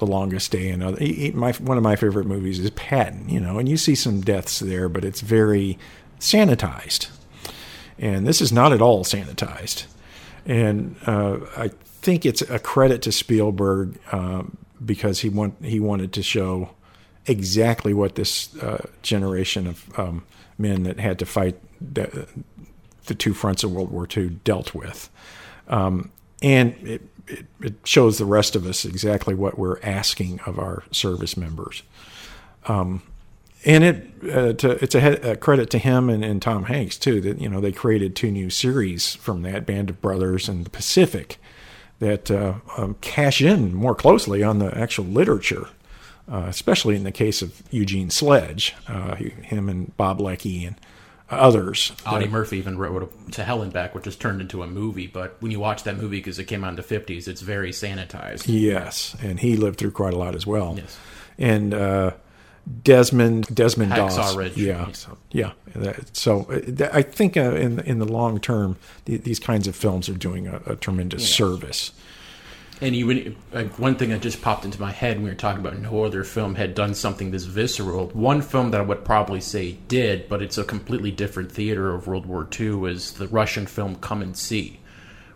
the 0.00 0.06
Longest 0.06 0.50
Day 0.50 0.70
and 0.70 0.82
other. 0.82 0.98
He, 0.98 1.32
my, 1.32 1.52
one 1.52 1.76
of 1.76 1.82
my 1.82 1.96
favorite 1.96 2.26
movies 2.26 2.58
is 2.58 2.70
Patton, 2.70 3.28
you 3.28 3.40
know, 3.40 3.58
and 3.58 3.68
you 3.68 3.76
see 3.76 3.94
some 3.94 4.22
deaths 4.22 4.58
there, 4.58 4.88
but 4.88 5.04
it's 5.04 5.20
very 5.20 5.78
sanitized. 6.18 7.08
And 8.00 8.26
this 8.26 8.40
is 8.40 8.50
not 8.50 8.72
at 8.72 8.80
all 8.80 9.04
sanitized. 9.04 9.86
And 10.46 10.96
uh, 11.06 11.38
I 11.56 11.68
think 11.84 12.24
it's 12.24 12.42
a 12.42 12.58
credit 12.58 13.02
to 13.02 13.12
Spielberg 13.12 13.98
um, 14.10 14.56
because 14.84 15.20
he 15.20 15.28
want 15.28 15.54
he 15.62 15.78
wanted 15.78 16.12
to 16.14 16.22
show 16.22 16.70
exactly 17.26 17.92
what 17.92 18.14
this 18.14 18.56
uh, 18.56 18.86
generation 19.02 19.66
of 19.66 19.98
um, 19.98 20.24
men 20.56 20.82
that 20.84 20.98
had 20.98 21.18
to 21.18 21.26
fight 21.26 21.56
the, 21.80 22.26
the, 23.06 23.14
two 23.14 23.34
fronts 23.34 23.62
of 23.62 23.72
World 23.72 23.90
War 23.90 24.08
II 24.14 24.30
dealt 24.42 24.74
with. 24.74 25.10
Um, 25.68 26.10
and 26.42 26.74
it, 26.82 27.02
it, 27.26 27.46
it, 27.60 27.74
shows 27.84 28.18
the 28.18 28.24
rest 28.24 28.56
of 28.56 28.66
us 28.66 28.86
exactly 28.86 29.34
what 29.34 29.58
we're 29.58 29.80
asking 29.82 30.40
of 30.40 30.58
our 30.58 30.82
service 30.90 31.36
members. 31.36 31.82
Um, 32.66 33.02
and 33.64 33.84
it 33.84 34.06
uh, 34.24 34.52
to, 34.54 34.82
it's 34.82 34.94
a, 34.94 35.32
a, 35.32 35.36
credit 35.36 35.70
to 35.70 35.78
him 35.78 36.10
and, 36.10 36.24
and, 36.24 36.42
Tom 36.42 36.64
Hanks 36.64 36.98
too 36.98 37.20
that 37.22 37.40
you 37.40 37.48
know 37.48 37.60
they 37.60 37.72
created 37.72 38.14
two 38.14 38.30
new 38.30 38.50
series 38.50 39.14
from 39.14 39.42
that 39.42 39.66
Band 39.66 39.90
of 39.90 40.00
Brothers 40.00 40.48
and 40.48 40.64
the 40.64 40.70
Pacific 40.70 41.38
that 42.00 42.30
uh, 42.30 42.54
um, 42.76 42.96
cash 43.00 43.40
in 43.40 43.74
more 43.74 43.94
closely 43.94 44.42
on 44.42 44.58
the 44.58 44.76
actual 44.76 45.04
literature, 45.04 45.68
uh, 46.30 46.46
especially 46.48 46.96
in 46.96 47.04
the 47.04 47.12
case 47.12 47.42
of 47.42 47.62
Eugene 47.70 48.10
Sledge, 48.10 48.74
uh, 48.88 49.14
him 49.16 49.68
and 49.68 49.96
Bob 49.96 50.20
Leckie 50.20 50.64
and 50.64 50.76
others. 51.30 51.92
Audie 52.06 52.26
Murphy 52.26 52.58
even 52.58 52.76
wrote 52.76 53.32
to 53.32 53.44
Hell 53.44 53.62
and 53.62 53.72
Back, 53.72 53.94
which 53.94 54.06
was 54.06 54.16
turned 54.16 54.40
into 54.40 54.62
a 54.62 54.66
movie. 54.66 55.06
But 55.06 55.36
when 55.40 55.52
you 55.52 55.60
watch 55.60 55.84
that 55.84 55.96
movie, 55.96 56.18
because 56.18 56.38
it 56.38 56.44
came 56.44 56.64
out 56.64 56.70
in 56.70 56.76
the 56.76 56.82
fifties, 56.82 57.28
it's 57.28 57.42
very 57.42 57.70
sanitized. 57.70 58.44
Yes, 58.46 59.14
and 59.22 59.38
he 59.38 59.56
lived 59.56 59.78
through 59.78 59.92
quite 59.92 60.14
a 60.14 60.18
lot 60.18 60.34
as 60.34 60.46
well. 60.46 60.74
Yes, 60.76 60.98
and 61.38 61.74
uh, 61.74 62.12
Desmond 62.82 63.54
Desmond 63.54 63.92
Hacksaw 63.92 64.16
Doss. 64.16 64.36
Ridge. 64.36 64.56
Yeah, 64.56 64.92
so, 64.92 65.18
yeah. 65.30 65.52
So 66.12 66.42
uh, 66.50 66.88
I 66.92 67.02
think 67.02 67.36
uh, 67.36 67.54
in 67.54 67.80
in 67.80 67.98
the 67.98 68.06
long 68.06 68.40
term, 68.40 68.76
these 69.04 69.38
kinds 69.38 69.66
of 69.66 69.74
films 69.74 70.08
are 70.08 70.14
doing 70.14 70.46
a, 70.46 70.60
a 70.66 70.76
tremendous 70.76 71.28
service. 71.28 71.92
And 72.82 72.94
even 72.94 73.36
like, 73.52 73.78
one 73.78 73.96
thing 73.96 74.08
that 74.10 74.22
just 74.22 74.40
popped 74.40 74.64
into 74.64 74.80
my 74.80 74.90
head 74.90 75.16
when 75.16 75.24
we 75.24 75.30
were 75.30 75.36
talking 75.36 75.60
about 75.60 75.78
no 75.78 76.04
other 76.04 76.24
film 76.24 76.54
had 76.54 76.74
done 76.74 76.94
something 76.94 77.30
this 77.30 77.44
visceral. 77.44 78.06
One 78.08 78.40
film 78.40 78.70
that 78.70 78.80
I 78.80 78.84
would 78.84 79.04
probably 79.04 79.40
say 79.40 79.72
did, 79.88 80.28
but 80.30 80.40
it's 80.40 80.56
a 80.56 80.64
completely 80.64 81.10
different 81.10 81.52
theater 81.52 81.94
of 81.94 82.06
World 82.06 82.24
War 82.24 82.48
II, 82.58 82.90
is 82.90 83.12
the 83.12 83.28
Russian 83.28 83.66
film 83.66 83.96
Come 83.96 84.22
and 84.22 84.34
See, 84.34 84.79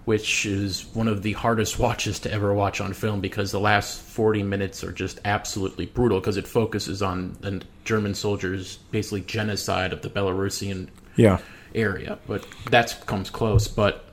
which 0.05 0.45
is 0.45 0.85
one 0.95 1.09
of 1.09 1.23
the 1.23 1.33
hardest 1.33 1.79
watches 1.79 2.19
to 2.21 2.33
ever 2.33 2.53
watch 2.53 2.81
on 2.81 2.93
film 2.93 3.21
because 3.21 3.53
the 3.53 3.61
last 3.61 4.01
40 4.01 4.43
minutes 4.43 4.85
are 4.85 4.93
just 4.93 5.19
absolutely 5.25 5.87
brutal 5.87 6.21
because 6.21 6.37
it 6.37 6.47
focuses 6.47 7.03
on 7.03 7.37
the 7.41 7.63
German 7.85 8.15
soldiers' 8.15 8.77
basically 8.91 9.23
genocide 9.23 9.93
of 9.93 10.03
the 10.03 10.11
Belarusian 10.11 10.89
yeah. 11.17 11.39
area. 11.75 12.19
But 12.27 12.47
that 12.71 13.07
comes 13.07 13.31
close. 13.31 13.67
But 13.67 14.05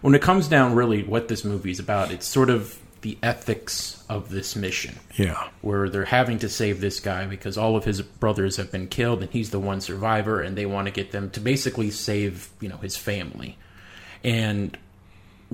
when 0.00 0.14
it 0.14 0.22
comes 0.22 0.48
down 0.48 0.74
really 0.74 1.02
what 1.02 1.28
this 1.28 1.44
movie 1.44 1.70
is 1.70 1.80
about, 1.80 2.10
it's 2.10 2.26
sort 2.26 2.48
of 2.48 2.78
the 3.02 3.18
ethics 3.22 4.02
of 4.08 4.30
this 4.30 4.56
mission. 4.56 4.98
Yeah. 5.16 5.48
Where 5.60 5.90
they're 5.90 6.06
having 6.06 6.38
to 6.38 6.48
save 6.48 6.80
this 6.80 7.00
guy 7.00 7.26
because 7.26 7.58
all 7.58 7.76
of 7.76 7.84
his 7.84 8.00
brothers 8.00 8.56
have 8.56 8.72
been 8.72 8.88
killed 8.88 9.20
and 9.20 9.30
he's 9.30 9.50
the 9.50 9.60
one 9.60 9.82
survivor 9.82 10.40
and 10.40 10.56
they 10.56 10.64
want 10.64 10.86
to 10.86 10.90
get 10.90 11.12
them 11.12 11.28
to 11.32 11.40
basically 11.40 11.90
save, 11.90 12.48
you 12.60 12.70
know, 12.70 12.78
his 12.78 12.96
family. 12.96 13.58
And 14.22 14.78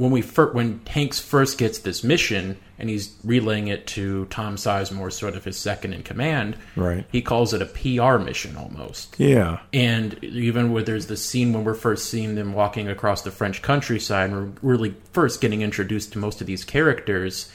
when 0.00 0.10
we 0.10 0.22
fir- 0.22 0.50
when 0.52 0.80
Hanks 0.86 1.20
first 1.20 1.58
gets 1.58 1.80
this 1.80 2.02
mission 2.02 2.56
and 2.78 2.88
he's 2.88 3.14
relaying 3.22 3.68
it 3.68 3.86
to 3.88 4.24
Tom 4.26 4.56
Sizemore, 4.56 5.12
sort 5.12 5.36
of 5.36 5.44
his 5.44 5.58
second 5.58 5.92
in 5.92 6.02
command, 6.02 6.56
right? 6.74 7.04
He 7.12 7.20
calls 7.20 7.52
it 7.52 7.60
a 7.60 7.66
PR 7.66 8.16
mission 8.16 8.56
almost. 8.56 9.14
Yeah. 9.18 9.60
And 9.74 10.22
even 10.24 10.72
where 10.72 10.82
there's 10.82 11.06
the 11.06 11.18
scene 11.18 11.52
when 11.52 11.64
we're 11.64 11.74
first 11.74 12.08
seeing 12.08 12.34
them 12.34 12.54
walking 12.54 12.88
across 12.88 13.20
the 13.20 13.30
French 13.30 13.60
countryside, 13.60 14.30
and 14.30 14.56
we're 14.62 14.70
really 14.74 14.96
first 15.12 15.42
getting 15.42 15.60
introduced 15.60 16.14
to 16.14 16.18
most 16.18 16.40
of 16.40 16.46
these 16.46 16.64
characters. 16.64 17.52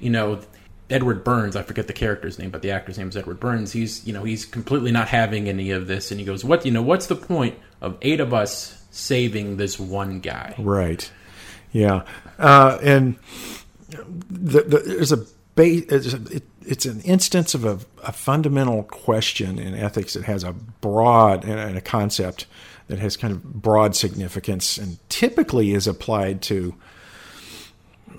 You 0.00 0.10
know, 0.10 0.40
Edward 0.90 1.22
Burns, 1.22 1.54
I 1.54 1.62
forget 1.62 1.86
the 1.86 1.92
character's 1.92 2.40
name, 2.40 2.50
but 2.50 2.62
the 2.62 2.72
actor's 2.72 2.98
name 2.98 3.08
is 3.08 3.16
Edward 3.16 3.38
Burns. 3.38 3.70
He's 3.70 4.04
you 4.04 4.12
know 4.12 4.24
he's 4.24 4.44
completely 4.44 4.90
not 4.90 5.06
having 5.06 5.48
any 5.48 5.70
of 5.70 5.86
this, 5.86 6.10
and 6.10 6.18
he 6.18 6.26
goes, 6.26 6.44
"What 6.44 6.66
you 6.66 6.72
know? 6.72 6.82
What's 6.82 7.06
the 7.06 7.14
point 7.14 7.56
of 7.80 7.96
eight 8.02 8.18
of 8.18 8.34
us 8.34 8.82
saving 8.90 9.58
this 9.58 9.78
one 9.78 10.18
guy?" 10.18 10.56
Right. 10.58 11.08
Yeah, 11.74 12.04
uh, 12.38 12.78
and 12.82 13.16
the, 14.30 14.62
the, 14.62 14.78
there's 14.78 15.10
a 15.10 15.26
base. 15.56 15.84
It's, 15.88 16.14
it, 16.14 16.42
it's, 16.64 16.86
an 16.86 17.00
instance 17.00 17.52
of 17.52 17.64
a, 17.64 17.80
a, 18.04 18.12
fundamental 18.12 18.84
question 18.84 19.58
in 19.58 19.74
ethics 19.74 20.14
that 20.14 20.22
has 20.22 20.44
a 20.44 20.52
broad 20.52 21.44
and, 21.44 21.76
a 21.76 21.80
concept 21.80 22.46
that 22.86 23.00
has 23.00 23.16
kind 23.16 23.32
of 23.32 23.42
broad 23.42 23.96
significance 23.96 24.78
and 24.78 24.98
typically 25.08 25.72
is 25.72 25.88
applied 25.88 26.42
to 26.42 26.76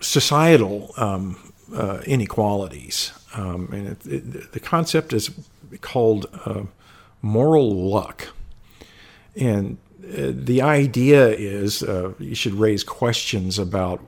societal 0.01 0.93
um, 0.97 1.53
uh, 1.73 2.01
inequalities. 2.05 3.13
Um, 3.35 3.69
and 3.71 3.87
it, 3.87 4.05
it, 4.05 4.51
the 4.51 4.59
concept 4.59 5.13
is 5.13 5.31
called 5.79 6.25
uh, 6.45 6.63
moral 7.21 7.89
luck. 7.89 8.27
And 9.35 9.77
the 10.05 10.61
idea 10.61 11.29
is 11.29 11.81
uh, 11.81 12.13
you 12.19 12.35
should 12.35 12.53
raise 12.53 12.83
questions 12.83 13.57
about 13.57 14.05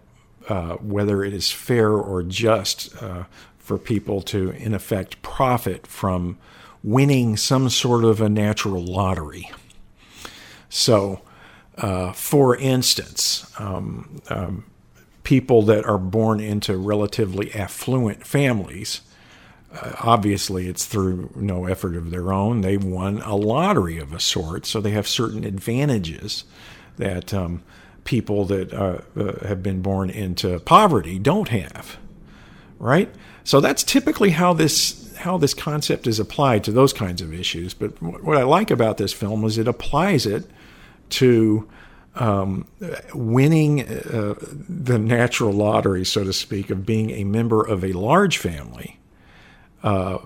uh, 0.48 0.76
whether 0.76 1.24
it 1.24 1.34
is 1.34 1.52
fair 1.52 1.92
or 1.92 2.24
just 2.24 3.02
uh, 3.02 3.24
for 3.58 3.78
people 3.78 4.22
to, 4.22 4.52
in 4.52 4.74
effect, 4.74 5.22
profit 5.22 5.88
from 5.88 6.38
winning 6.84 7.36
some 7.36 7.70
sort 7.70 8.06
of 8.06 8.22
a 8.22 8.30
natural 8.30 8.84
lottery. 8.84 9.52
So, 10.70 11.22
uh, 11.78 12.14
for 12.14 12.56
instance, 12.56 13.52
um, 13.60 14.22
um, 14.30 14.66
people 15.24 15.64
that 15.64 15.84
are 15.86 15.98
born 15.98 16.40
into 16.40 16.78
relatively 16.78 17.54
affluent 17.54 18.26
families 18.26 19.02
uh, 19.74 19.94
obviously 20.00 20.68
it's 20.68 20.86
through 20.86 21.30
no 21.36 21.66
effort 21.66 21.96
of 21.96 22.12
their 22.12 22.32
own. 22.32 22.62
They 22.62 22.78
won 22.78 23.22
a 23.22 23.36
lottery 23.36 24.00
of 24.00 24.14
a 24.14 24.20
sort, 24.20 24.66
so 24.66 24.80
they 24.80 24.92
have 24.92 25.08
certain 25.08 25.44
advantages 25.44 26.46
that 26.98 27.34
um, 27.34 27.64
people 28.04 28.46
that 28.46 28.74
uh, 28.74 29.02
uh, 29.16 29.48
have 29.48 29.62
been 29.62 29.82
born 29.82 30.10
into 30.10 30.60
poverty 30.60 31.20
don't 31.20 31.50
have. 31.50 31.98
Right? 32.80 33.14
So 33.44 33.60
that's 33.60 33.84
typically 33.84 34.32
how 34.32 34.54
this 34.54 35.16
how 35.18 35.38
this 35.38 35.54
concept 35.54 36.06
is 36.06 36.20
applied 36.20 36.64
to 36.64 36.72
those 36.72 36.94
kinds 36.94 37.22
of 37.22 37.34
issues. 37.34 37.74
But 37.74 38.02
what 38.02 38.38
I 38.38 38.44
like 38.44 38.72
about 38.72 38.98
this 38.98 39.14
film 39.14 39.44
is 39.46 39.58
it 39.58 39.68
applies 39.68 40.26
it 40.26 40.50
to 41.10 41.68
um, 42.16 42.68
winning 43.14 43.82
uh, 43.88 44.36
the 44.40 45.00
natural 45.00 45.52
lottery, 45.52 46.06
so 46.06 46.24
to 46.24 46.34
speak, 46.34 46.70
of 46.70 46.86
being 46.86 47.10
a 47.12 47.24
member 47.24 47.66
of 47.66 47.84
a 47.84 47.94
large 47.94 48.38
family 48.38 49.00
uh, 49.84 50.18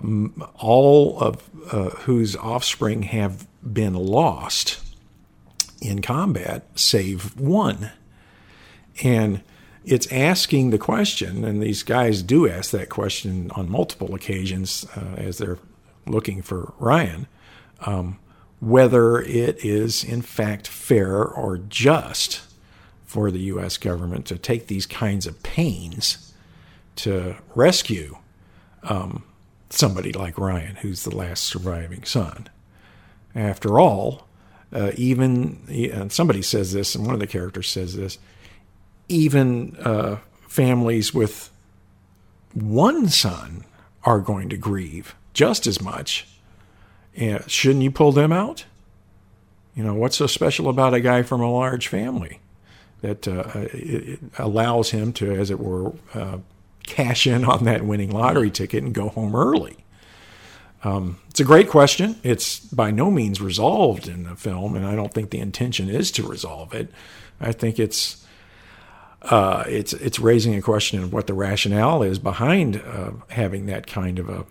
all 0.56 1.18
of 1.18 1.50
uh, 1.70 1.90
whose 1.90 2.36
offspring 2.36 3.02
have 3.02 3.46
been 3.62 3.94
lost 3.94 4.80
in 5.80 6.00
combat, 6.00 6.66
save 6.74 7.38
one. 7.38 7.90
And 9.02 9.42
it's 9.84 10.10
asking 10.12 10.70
the 10.70 10.78
question, 10.78 11.44
and 11.44 11.62
these 11.62 11.82
guys 11.82 12.22
do 12.22 12.48
ask 12.48 12.70
that 12.70 12.88
question 12.88 13.50
on 13.54 13.70
multiple 13.70 14.14
occasions 14.14 14.86
uh, 14.96 15.14
as 15.16 15.38
they're 15.38 15.58
looking 16.06 16.42
for 16.42 16.72
Ryan. 16.78 17.26
Um, 17.80 18.18
whether 18.62 19.20
it 19.20 19.64
is 19.64 20.04
in 20.04 20.22
fact 20.22 20.68
fair 20.68 21.24
or 21.24 21.58
just 21.58 22.42
for 23.04 23.32
the 23.32 23.40
U.S. 23.40 23.76
government 23.76 24.24
to 24.26 24.38
take 24.38 24.68
these 24.68 24.86
kinds 24.86 25.26
of 25.26 25.42
pains 25.42 26.32
to 26.94 27.34
rescue 27.56 28.16
um, 28.84 29.24
somebody 29.72 30.12
like 30.12 30.38
Ryan, 30.38 30.76
who's 30.76 31.04
the 31.04 31.14
last 31.14 31.44
surviving 31.44 32.04
son. 32.04 32.48
After 33.34 33.80
all, 33.80 34.28
uh, 34.72 34.92
even 34.96 35.64
and 35.68 36.12
somebody 36.12 36.42
says 36.42 36.72
this, 36.72 36.94
and 36.94 37.04
one 37.04 37.14
of 37.14 37.20
the 37.20 37.26
characters 37.26 37.68
says 37.68 37.96
this, 37.96 38.18
even 39.08 39.76
uh, 39.76 40.18
families 40.48 41.12
with 41.12 41.50
one 42.54 43.08
son 43.08 43.64
are 44.04 44.18
going 44.18 44.48
to 44.50 44.56
grieve 44.56 45.14
just 45.32 45.66
as 45.66 45.80
much. 45.80 46.26
And 47.14 47.48
shouldn't 47.50 47.82
you 47.82 47.90
pull 47.90 48.12
them 48.12 48.32
out? 48.32 48.64
You 49.74 49.84
know, 49.84 49.94
what's 49.94 50.16
so 50.16 50.26
special 50.26 50.68
about 50.68 50.94
a 50.94 51.00
guy 51.00 51.22
from 51.22 51.40
a 51.40 51.50
large 51.50 51.88
family 51.88 52.40
that 53.00 53.26
uh, 53.26 54.42
allows 54.42 54.90
him 54.90 55.12
to, 55.14 55.32
as 55.32 55.50
it 55.50 55.58
were, 55.58 55.92
uh, 56.14 56.38
cash 56.86 57.26
in 57.26 57.44
on 57.44 57.64
that 57.64 57.84
winning 57.84 58.10
lottery 58.10 58.50
ticket 58.50 58.82
and 58.82 58.94
go 58.94 59.08
home 59.08 59.34
early? 59.34 59.82
Um, 60.84 61.18
it's 61.30 61.40
a 61.40 61.44
great 61.44 61.68
question. 61.68 62.16
It's 62.22 62.58
by 62.58 62.90
no 62.90 63.10
means 63.10 63.40
resolved 63.40 64.08
in 64.08 64.24
the 64.24 64.34
film, 64.34 64.74
and 64.74 64.84
I 64.84 64.96
don't 64.96 65.12
think 65.14 65.30
the 65.30 65.38
intention 65.38 65.88
is 65.88 66.10
to 66.12 66.26
resolve 66.26 66.74
it. 66.74 66.90
I 67.40 67.52
think 67.52 67.78
it's 67.78 68.26
uh, 69.22 69.64
it's 69.68 69.92
it's 69.92 70.18
raising 70.18 70.54
a 70.54 70.62
question 70.62 71.02
of 71.02 71.12
what 71.12 71.28
the 71.28 71.34
rationale 71.34 72.02
is 72.02 72.18
behind 72.18 72.82
uh, 72.84 73.12
having 73.28 73.66
that 73.66 73.86
kind 73.86 74.18
of 74.18 74.28
a 74.28 74.44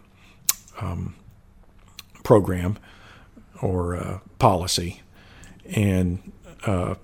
um, 0.79 1.15
program 2.23 2.77
or 3.61 3.97
uh, 3.97 4.19
policy, 4.39 5.01
and 5.65 6.31
uh, 6.65 6.95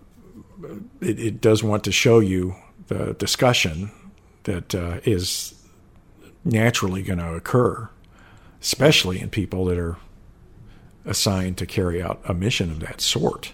it, 1.01 1.19
it, 1.19 1.41
does 1.41 1.61
want 1.63 1.83
to 1.83 1.91
show 1.91 2.19
you 2.19 2.55
the 2.87 3.13
discussion 3.15 3.91
that 4.47 4.73
uh, 4.73 4.99
is 5.03 5.53
naturally 6.43 7.03
going 7.03 7.19
to 7.19 7.33
occur, 7.33 7.89
especially 8.61 9.19
in 9.19 9.29
people 9.29 9.65
that 9.65 9.77
are 9.77 9.97
assigned 11.05 11.57
to 11.57 11.65
carry 11.65 12.01
out 12.01 12.21
a 12.25 12.33
mission 12.33 12.71
of 12.71 12.79
that 12.79 13.01
sort. 13.01 13.53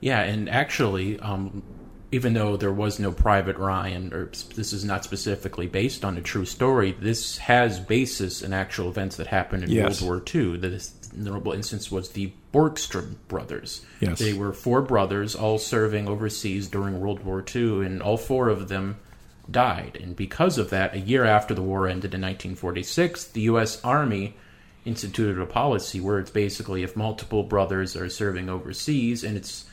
Yeah, 0.00 0.22
and 0.22 0.48
actually, 0.48 1.20
um, 1.20 1.62
even 2.10 2.32
though 2.32 2.56
there 2.56 2.72
was 2.72 2.98
no 2.98 3.12
Private 3.12 3.58
Ryan, 3.58 4.14
or 4.14 4.30
this 4.56 4.72
is 4.72 4.82
not 4.82 5.04
specifically 5.04 5.66
based 5.66 6.06
on 6.06 6.16
a 6.16 6.22
true 6.22 6.46
story, 6.46 6.92
this 6.92 7.36
has 7.36 7.78
basis 7.78 8.40
in 8.40 8.54
actual 8.54 8.88
events 8.88 9.16
that 9.16 9.26
happened 9.26 9.64
in 9.64 9.70
yes. 9.70 10.00
World 10.00 10.24
War 10.24 10.42
II. 10.42 10.56
This 10.56 10.94
notable 11.14 11.52
instance 11.52 11.92
was 11.92 12.10
the 12.10 12.32
Borgstrom 12.54 13.16
brothers. 13.28 13.84
Yes. 14.00 14.18
They 14.18 14.32
were 14.32 14.54
four 14.54 14.80
brothers, 14.80 15.34
all 15.34 15.58
serving 15.58 16.08
overseas 16.08 16.66
during 16.66 16.98
World 16.98 17.22
War 17.24 17.44
II, 17.54 17.84
and 17.84 18.02
all 18.02 18.16
four 18.16 18.48
of 18.48 18.68
them 18.68 18.96
died. 19.50 19.98
And 20.00 20.14
because 20.14 20.58
of 20.58 20.70
that, 20.70 20.94
a 20.94 21.00
year 21.00 21.24
after 21.24 21.54
the 21.54 21.62
war 21.62 21.86
ended 21.86 22.14
in 22.14 22.20
1946, 22.20 23.24
the 23.28 23.42
U.S. 23.42 23.82
Army 23.84 24.36
instituted 24.84 25.38
a 25.38 25.46
policy 25.46 26.00
where 26.00 26.18
it's 26.18 26.30
basically 26.30 26.82
if 26.82 26.96
multiple 26.96 27.42
brothers 27.42 27.96
are 27.96 28.08
serving 28.08 28.48
overseas 28.48 29.22
and 29.22 29.36
it's 29.36 29.66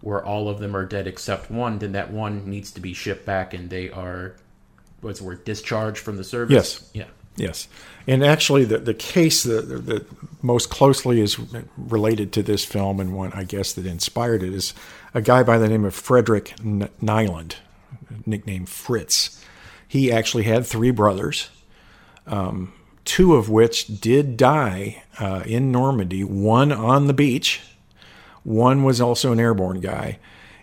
where 0.00 0.24
all 0.24 0.48
of 0.48 0.58
them 0.58 0.76
are 0.76 0.84
dead 0.84 1.06
except 1.06 1.50
one, 1.50 1.78
then 1.78 1.92
that 1.92 2.10
one 2.10 2.48
needs 2.48 2.70
to 2.72 2.80
be 2.80 2.92
shipped 2.92 3.24
back 3.24 3.54
and 3.54 3.70
they 3.70 3.90
are, 3.90 4.36
what's 5.00 5.18
the 5.20 5.24
word, 5.24 5.44
discharged 5.44 5.98
from 5.98 6.16
the 6.16 6.24
service? 6.24 6.52
Yes. 6.52 6.90
Yeah. 6.92 7.06
Yes. 7.36 7.68
And 8.06 8.24
actually, 8.24 8.64
the, 8.64 8.78
the 8.78 8.94
case 8.94 9.42
that, 9.42 9.86
that 9.86 10.06
most 10.42 10.70
closely 10.70 11.20
is 11.20 11.38
related 11.76 12.32
to 12.34 12.42
this 12.42 12.64
film 12.64 13.00
and 13.00 13.14
one, 13.14 13.32
I 13.32 13.44
guess, 13.44 13.72
that 13.72 13.86
inspired 13.86 14.42
it 14.42 14.54
is 14.54 14.72
a 15.14 15.22
guy 15.22 15.42
by 15.42 15.58
the 15.58 15.68
name 15.68 15.84
of 15.84 15.94
Frederick 15.94 16.54
Niland, 16.58 17.56
nicknamed 18.26 18.68
Fritz. 18.68 19.44
He 19.86 20.10
actually 20.10 20.44
had 20.44 20.66
three 20.66 20.90
brothers, 20.90 21.50
um, 22.26 22.72
two 23.04 23.34
of 23.34 23.48
which 23.48 24.00
did 24.00 24.36
die 24.36 25.02
uh, 25.18 25.42
in 25.46 25.70
Normandy, 25.70 26.24
one 26.24 26.72
on 26.72 27.06
the 27.06 27.14
beach 27.14 27.60
one 28.44 28.84
was 28.84 29.00
also 29.00 29.32
an 29.32 29.40
airborne 29.40 29.80
guy. 29.80 30.18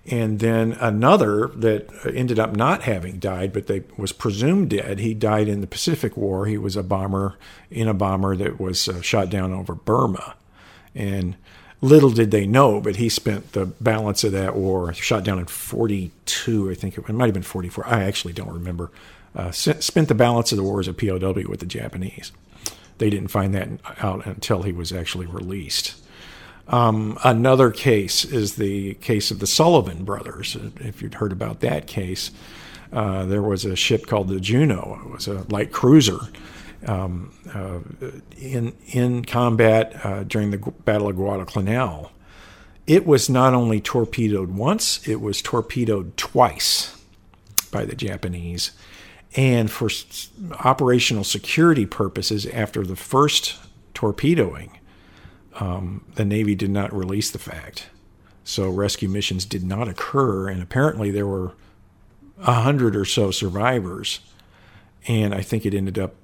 And 0.05 0.39
then 0.39 0.73
another 0.73 1.47
that 1.47 1.87
ended 2.11 2.39
up 2.39 2.55
not 2.55 2.83
having 2.83 3.19
died, 3.19 3.53
but 3.53 3.67
they 3.67 3.83
was 3.97 4.11
presumed 4.11 4.69
dead. 4.69 4.99
He 4.99 5.13
died 5.13 5.47
in 5.47 5.61
the 5.61 5.67
Pacific 5.67 6.17
War. 6.17 6.45
He 6.45 6.57
was 6.57 6.75
a 6.75 6.81
bomber 6.81 7.37
in 7.69 7.87
a 7.87 7.93
bomber 7.93 8.35
that 8.35 8.59
was 8.59 8.87
uh, 8.87 9.01
shot 9.01 9.29
down 9.29 9.53
over 9.53 9.75
Burma. 9.75 10.35
And 10.95 11.35
little 11.81 12.11
did 12.11 12.31
they 12.31 12.45
know, 12.45 12.79
but 12.79 12.97
he 12.97 13.09
spent 13.09 13.53
the 13.53 13.65
balance 13.65 14.23
of 14.23 14.31
that 14.31 14.55
war, 14.55 14.93
shot 14.93 15.23
down 15.23 15.39
in 15.39 15.45
42, 15.45 16.69
I 16.69 16.75
think 16.75 16.97
it, 16.97 17.03
it 17.07 17.13
might 17.13 17.25
have 17.25 17.33
been 17.33 17.43
44. 17.43 17.87
I 17.87 18.03
actually 18.03 18.33
don't 18.33 18.53
remember. 18.53 18.91
Uh, 19.35 19.51
spent 19.51 20.07
the 20.07 20.15
balance 20.15 20.51
of 20.51 20.57
the 20.57 20.63
war 20.63 20.79
as 20.79 20.87
a 20.87 20.93
POW 20.93 21.47
with 21.47 21.59
the 21.59 21.65
Japanese. 21.65 22.31
They 22.97 23.09
didn't 23.09 23.29
find 23.29 23.53
that 23.55 23.69
out 23.99 24.25
until 24.25 24.63
he 24.63 24.71
was 24.71 24.91
actually 24.91 25.25
released. 25.25 25.95
Um, 26.67 27.17
another 27.23 27.71
case 27.71 28.23
is 28.23 28.55
the 28.55 28.93
case 28.95 29.31
of 29.31 29.39
the 29.39 29.47
Sullivan 29.47 30.03
brothers. 30.03 30.55
If 30.79 31.01
you'd 31.01 31.15
heard 31.15 31.31
about 31.31 31.61
that 31.61 31.87
case, 31.87 32.31
uh, 32.93 33.25
there 33.25 33.41
was 33.41 33.65
a 33.65 33.75
ship 33.75 34.05
called 34.05 34.27
the 34.27 34.39
Juneau. 34.39 34.99
It 35.05 35.09
was 35.09 35.27
a 35.27 35.45
light 35.49 35.71
cruiser 35.71 36.19
um, 36.87 37.33
uh, 37.53 37.79
in 38.37 38.73
in 38.87 39.25
combat 39.25 40.05
uh, 40.05 40.23
during 40.23 40.51
the 40.51 40.57
Battle 40.57 41.09
of 41.09 41.15
Guadalcanal. 41.15 42.11
It 42.87 43.05
was 43.05 43.29
not 43.29 43.53
only 43.53 43.79
torpedoed 43.79 44.51
once; 44.51 45.07
it 45.07 45.21
was 45.21 45.41
torpedoed 45.41 46.17
twice 46.17 46.97
by 47.71 47.85
the 47.85 47.95
Japanese. 47.95 48.71
And 49.35 49.71
for 49.71 49.89
operational 50.59 51.23
security 51.23 51.85
purposes, 51.85 52.45
after 52.47 52.85
the 52.85 52.97
first 52.97 53.57
torpedoing, 53.93 54.77
um, 55.55 56.03
the 56.15 56.25
Navy 56.25 56.53
did 56.53 56.69
not 56.69 56.93
release 56.93 57.31
the 57.31 57.39
fact. 57.39 57.87
So 58.43 58.69
rescue 58.69 59.07
missions 59.07 59.45
did 59.45 59.63
not 59.63 59.87
occur, 59.87 60.49
and 60.49 60.61
apparently 60.61 61.11
there 61.11 61.27
were 61.27 61.53
a 62.39 62.53
hundred 62.53 62.95
or 62.95 63.05
so 63.05 63.31
survivors. 63.31 64.19
And 65.07 65.33
I 65.33 65.41
think 65.41 65.65
it 65.65 65.73
ended 65.73 65.97
up 65.97 66.15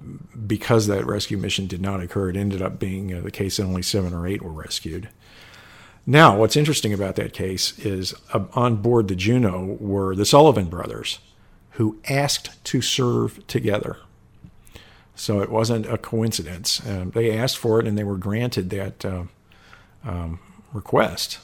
because 0.46 0.86
that 0.86 1.04
rescue 1.04 1.36
mission 1.36 1.66
did 1.66 1.80
not 1.80 2.00
occur. 2.00 2.30
It 2.30 2.36
ended 2.36 2.62
up 2.62 2.78
being 2.78 3.22
the 3.22 3.30
case 3.30 3.56
that 3.56 3.64
only 3.64 3.82
seven 3.82 4.14
or 4.14 4.26
eight 4.26 4.40
were 4.42 4.52
rescued. 4.52 5.08
Now, 6.06 6.36
what's 6.36 6.56
interesting 6.56 6.92
about 6.92 7.16
that 7.16 7.32
case 7.32 7.78
is 7.80 8.14
uh, 8.32 8.44
on 8.54 8.76
board 8.76 9.08
the 9.08 9.16
Juneau 9.16 9.76
were 9.78 10.14
the 10.14 10.24
Sullivan 10.24 10.66
brothers, 10.66 11.18
who 11.72 11.98
asked 12.08 12.64
to 12.64 12.80
serve 12.80 13.46
together. 13.46 13.98
So 15.14 15.40
it 15.40 15.50
wasn't 15.50 15.84
a 15.86 15.98
coincidence. 15.98 16.80
Um, 16.88 17.10
they 17.10 17.36
asked 17.36 17.58
for 17.58 17.80
it 17.80 17.86
and 17.86 17.98
they 17.98 18.04
were 18.04 18.16
granted 18.16 18.70
that 18.70 19.04
uh, 19.04 19.24
um, 20.04 20.38
request. 20.72 21.40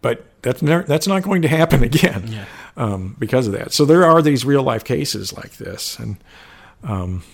But 0.00 0.24
that's 0.42 0.62
ne- 0.62 0.84
that's 0.84 1.06
not 1.06 1.22
going 1.22 1.42
to 1.42 1.48
happen 1.48 1.82
again 1.84 2.24
yeah. 2.28 2.46
Um, 2.76 3.16
because 3.18 3.46
of 3.46 3.52
that. 3.54 3.72
So 3.72 3.84
there 3.84 4.04
are 4.04 4.22
these 4.22 4.44
real 4.44 4.62
life 4.62 4.84
cases 4.84 5.32
like 5.32 5.56
this, 5.56 5.98
and 5.98 6.16
um, 6.84 7.24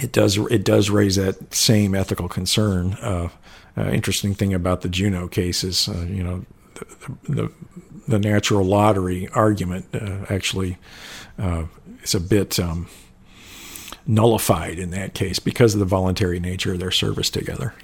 it 0.00 0.10
does 0.10 0.36
it 0.36 0.64
does 0.64 0.90
raise 0.90 1.16
that 1.16 1.52
same 1.52 1.94
ethical 1.94 2.28
concern. 2.28 2.94
Uh, 2.94 3.28
uh, 3.76 3.90
interesting 3.90 4.34
thing 4.34 4.52
about 4.52 4.80
the 4.80 4.88
Juneau 4.88 5.28
cases, 5.28 5.88
uh, 5.88 6.06
you 6.08 6.24
know, 6.24 6.44
the, 6.74 7.32
the, 7.32 7.52
the 8.08 8.18
natural 8.18 8.64
lottery 8.64 9.28
argument 9.28 9.86
uh, 9.94 10.24
actually 10.28 10.76
uh, 11.38 11.64
is 12.02 12.14
a 12.14 12.20
bit 12.20 12.58
um, 12.58 12.88
nullified 14.06 14.78
in 14.78 14.90
that 14.90 15.14
case 15.14 15.38
because 15.38 15.74
of 15.74 15.80
the 15.80 15.86
voluntary 15.86 16.40
nature 16.40 16.72
of 16.72 16.80
their 16.80 16.90
service 16.90 17.30
together. 17.30 17.74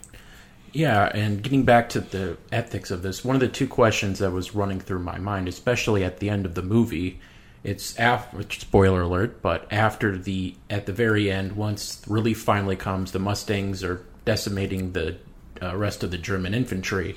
Yeah, 0.76 1.10
and 1.14 1.42
getting 1.42 1.62
back 1.62 1.88
to 1.90 2.02
the 2.02 2.36
ethics 2.52 2.90
of 2.90 3.00
this, 3.00 3.24
one 3.24 3.34
of 3.34 3.40
the 3.40 3.48
two 3.48 3.66
questions 3.66 4.18
that 4.18 4.30
was 4.30 4.54
running 4.54 4.78
through 4.78 4.98
my 4.98 5.16
mind, 5.16 5.48
especially 5.48 6.04
at 6.04 6.18
the 6.18 6.28
end 6.28 6.44
of 6.44 6.54
the 6.54 6.60
movie, 6.60 7.18
it's 7.64 7.98
after 7.98 8.42
spoiler 8.50 9.00
alert, 9.00 9.40
but 9.40 9.66
after 9.72 10.18
the 10.18 10.54
at 10.68 10.84
the 10.84 10.92
very 10.92 11.30
end, 11.30 11.52
once 11.52 12.02
relief 12.06 12.42
finally 12.42 12.76
comes, 12.76 13.12
the 13.12 13.18
Mustangs 13.18 13.82
are 13.82 14.04
decimating 14.26 14.92
the 14.92 15.16
uh, 15.62 15.74
rest 15.74 16.04
of 16.04 16.10
the 16.10 16.18
German 16.18 16.52
infantry. 16.52 17.16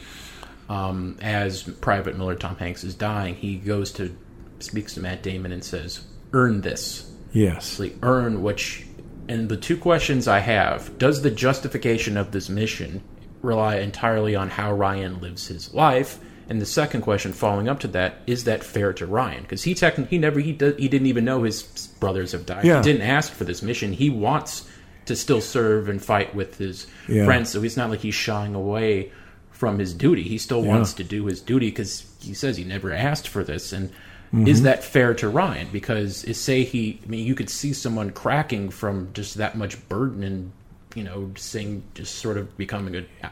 Um, 0.70 1.18
as 1.22 1.64
Private 1.64 2.18
Miller 2.18 2.36
Tom 2.36 2.56
Hanks 2.56 2.86
is 2.86 2.96
dying, 2.96 3.36
he 3.36 3.58
goes 3.58 3.92
to 3.94 4.16
speaks 4.60 4.94
to 4.94 5.02
Matt 5.02 5.22
Damon 5.22 5.52
and 5.52 5.66
says, 5.66 6.06
"Earn 6.32 6.62
this." 6.62 7.12
Yes, 7.34 7.78
like 7.78 7.98
earn 8.04 8.42
which 8.42 8.86
and 9.28 9.50
the 9.50 9.58
two 9.58 9.76
questions 9.76 10.30
I 10.30 10.40
have 10.40 10.98
does 10.98 11.24
the 11.24 11.30
justification 11.30 12.16
of 12.16 12.32
this 12.32 12.48
mission 12.48 13.04
rely 13.42 13.78
entirely 13.78 14.36
on 14.36 14.50
how 14.50 14.74
Ryan 14.74 15.20
lives 15.22 15.48
his 15.48 15.74
life? 15.74 16.20
And 16.50 16.60
the 16.60 16.66
second 16.66 17.02
question, 17.02 17.32
following 17.32 17.70
up 17.70 17.80
to 17.82 17.88
that, 17.90 18.16
is 18.26 18.46
that 18.46 18.64
fair 18.64 18.92
to 18.94 19.06
Ryan? 19.06 19.44
Because 19.44 19.64
he 19.64 19.76
technically 19.76 20.18
he 20.18 20.20
never 20.20 20.40
he 20.40 20.52
did, 20.52 20.80
he 20.80 20.88
didn't 20.88 21.08
even 21.08 21.24
know 21.26 21.44
his 21.44 21.62
brothers 22.00 22.32
have 22.32 22.46
died. 22.46 22.66
Yeah. 22.66 22.78
He 22.78 22.84
didn't 22.84 23.04
ask 23.08 23.32
for 23.32 23.44
this 23.44 23.62
mission. 23.62 23.94
He 23.94 24.10
wants 24.10 24.68
to 25.06 25.16
still 25.16 25.42
serve 25.42 25.90
and 25.90 26.04
fight 26.04 26.34
with 26.34 26.58
his 26.58 26.88
yeah. 27.08 27.26
friends. 27.26 27.50
So 27.52 27.62
it's 27.64 27.78
not 27.78 27.90
like 27.92 28.00
he's 28.00 28.16
shying 28.16 28.56
away 28.56 29.12
from 29.52 29.78
his 29.78 29.94
duty. 29.94 30.24
He 30.24 30.38
still 30.40 30.64
Yeah. 30.64 30.70
wants 30.70 30.94
to 30.96 31.04
do 31.04 31.26
his 31.26 31.40
duty 31.42 31.70
because 31.70 32.06
he 32.20 32.34
says 32.34 32.58
he 32.58 32.64
never 32.64 32.92
asked 32.94 33.28
for 33.28 33.44
this. 33.44 33.72
And 33.72 33.92
Mm-hmm. 34.32 34.48
is 34.48 34.62
that 34.62 34.84
fair 34.84 35.16
to 35.16 35.28
Ryan? 35.28 35.70
Because 35.72 36.24
is, 36.24 36.40
say 36.40 36.64
he, 36.64 37.00
I 37.04 37.10
mean, 37.10 37.26
you 37.26 37.34
could 37.34 37.50
see 37.50 37.74
someone 37.74 38.12
cracking 38.12 38.70
from 38.70 39.12
just 39.14 39.38
that 39.38 39.58
much 39.58 39.90
burden 39.90 40.22
and 40.22 40.52
you 40.96 41.04
know, 41.04 41.32
saying 41.36 41.84
just 41.94 42.16
sort 42.16 42.38
of 42.38 42.58
becoming 42.58 42.96
a 42.96 43.32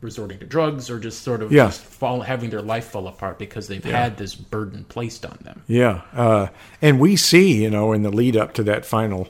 resorting 0.00 0.38
to 0.38 0.46
drugs 0.46 0.88
or 0.90 0.98
just 0.98 1.22
sort 1.22 1.42
of 1.42 1.52
Yeah. 1.52 1.66
just 1.66 1.82
fall 1.82 2.20
having 2.20 2.50
their 2.50 2.62
life 2.62 2.86
fall 2.86 3.08
apart 3.08 3.38
because 3.38 3.68
they've 3.68 3.84
had 3.84 4.16
this 4.16 4.34
burden 4.34 4.84
placed 4.88 5.24
on 5.26 5.38
them. 5.42 5.62
Yeah, 5.66 6.02
uh, 6.14 6.48
and 6.80 7.00
we 7.00 7.16
see, 7.16 7.62
you 7.62 7.70
know, 7.70 7.92
in 7.92 8.02
the 8.02 8.10
lead 8.10 8.36
up 8.36 8.54
to 8.54 8.62
that 8.64 8.84
final 8.84 9.28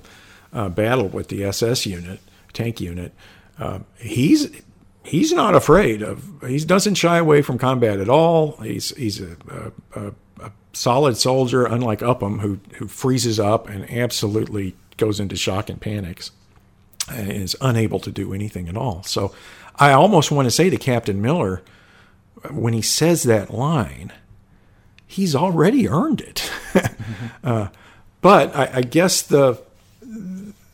uh, 0.53 0.69
battle 0.69 1.09
with 1.09 1.29
the 1.29 1.45
SS 1.45 1.87
unit, 1.87 2.21
tank 2.53 2.81
unit, 2.81 3.13
uh, 3.59 3.81
he's 3.97 4.51
he's 5.05 5.33
not 5.33 5.55
afraid 5.55 6.03
of. 6.03 6.25
He 6.47 6.59
doesn't 6.59 6.95
shy 6.95 7.19
away 7.19 7.43
from 7.43 7.59
combat 7.59 8.01
at 8.01 8.09
all. 8.09 8.53
He's 8.59 8.95
he's 8.97 9.21
a, 9.21 9.37
a, 9.95 10.13
a, 10.41 10.53
solid 10.75 11.17
soldier, 11.17 11.65
unlike 11.65 12.03
Upham, 12.03 12.41
who 12.41 12.61
who 12.75 12.87
freezes 12.87 13.41
up 13.41 13.69
and 13.69 13.91
absolutely 13.91 14.75
goes 14.97 15.21
into 15.21 15.37
shock 15.37 15.69
and 15.71 15.81
panics 15.81 16.31
is 17.15 17.57
unable 17.61 18.01
to 18.01 18.11
do 18.11 18.33
anything 18.35 18.69
at 18.69 18.77
all. 18.77 19.03
So, 19.03 19.35
I 19.77 19.93
almost 19.93 20.31
want 20.31 20.47
to 20.47 20.51
say 20.51 20.71
to 20.71 20.77
Captain 20.77 21.21
Miller 21.23 21.63
when 22.51 22.75
he 22.75 22.83
says 22.83 23.23
that 23.23 23.53
line 23.53 24.13
he's 25.13 25.35
already 25.35 25.89
earned 25.89 26.23
it. 26.23 26.51
uh, 27.45 27.69
but 28.23 28.55
I, 28.57 28.71
I 28.77 28.81
guess 28.81 29.23
the 29.23 29.61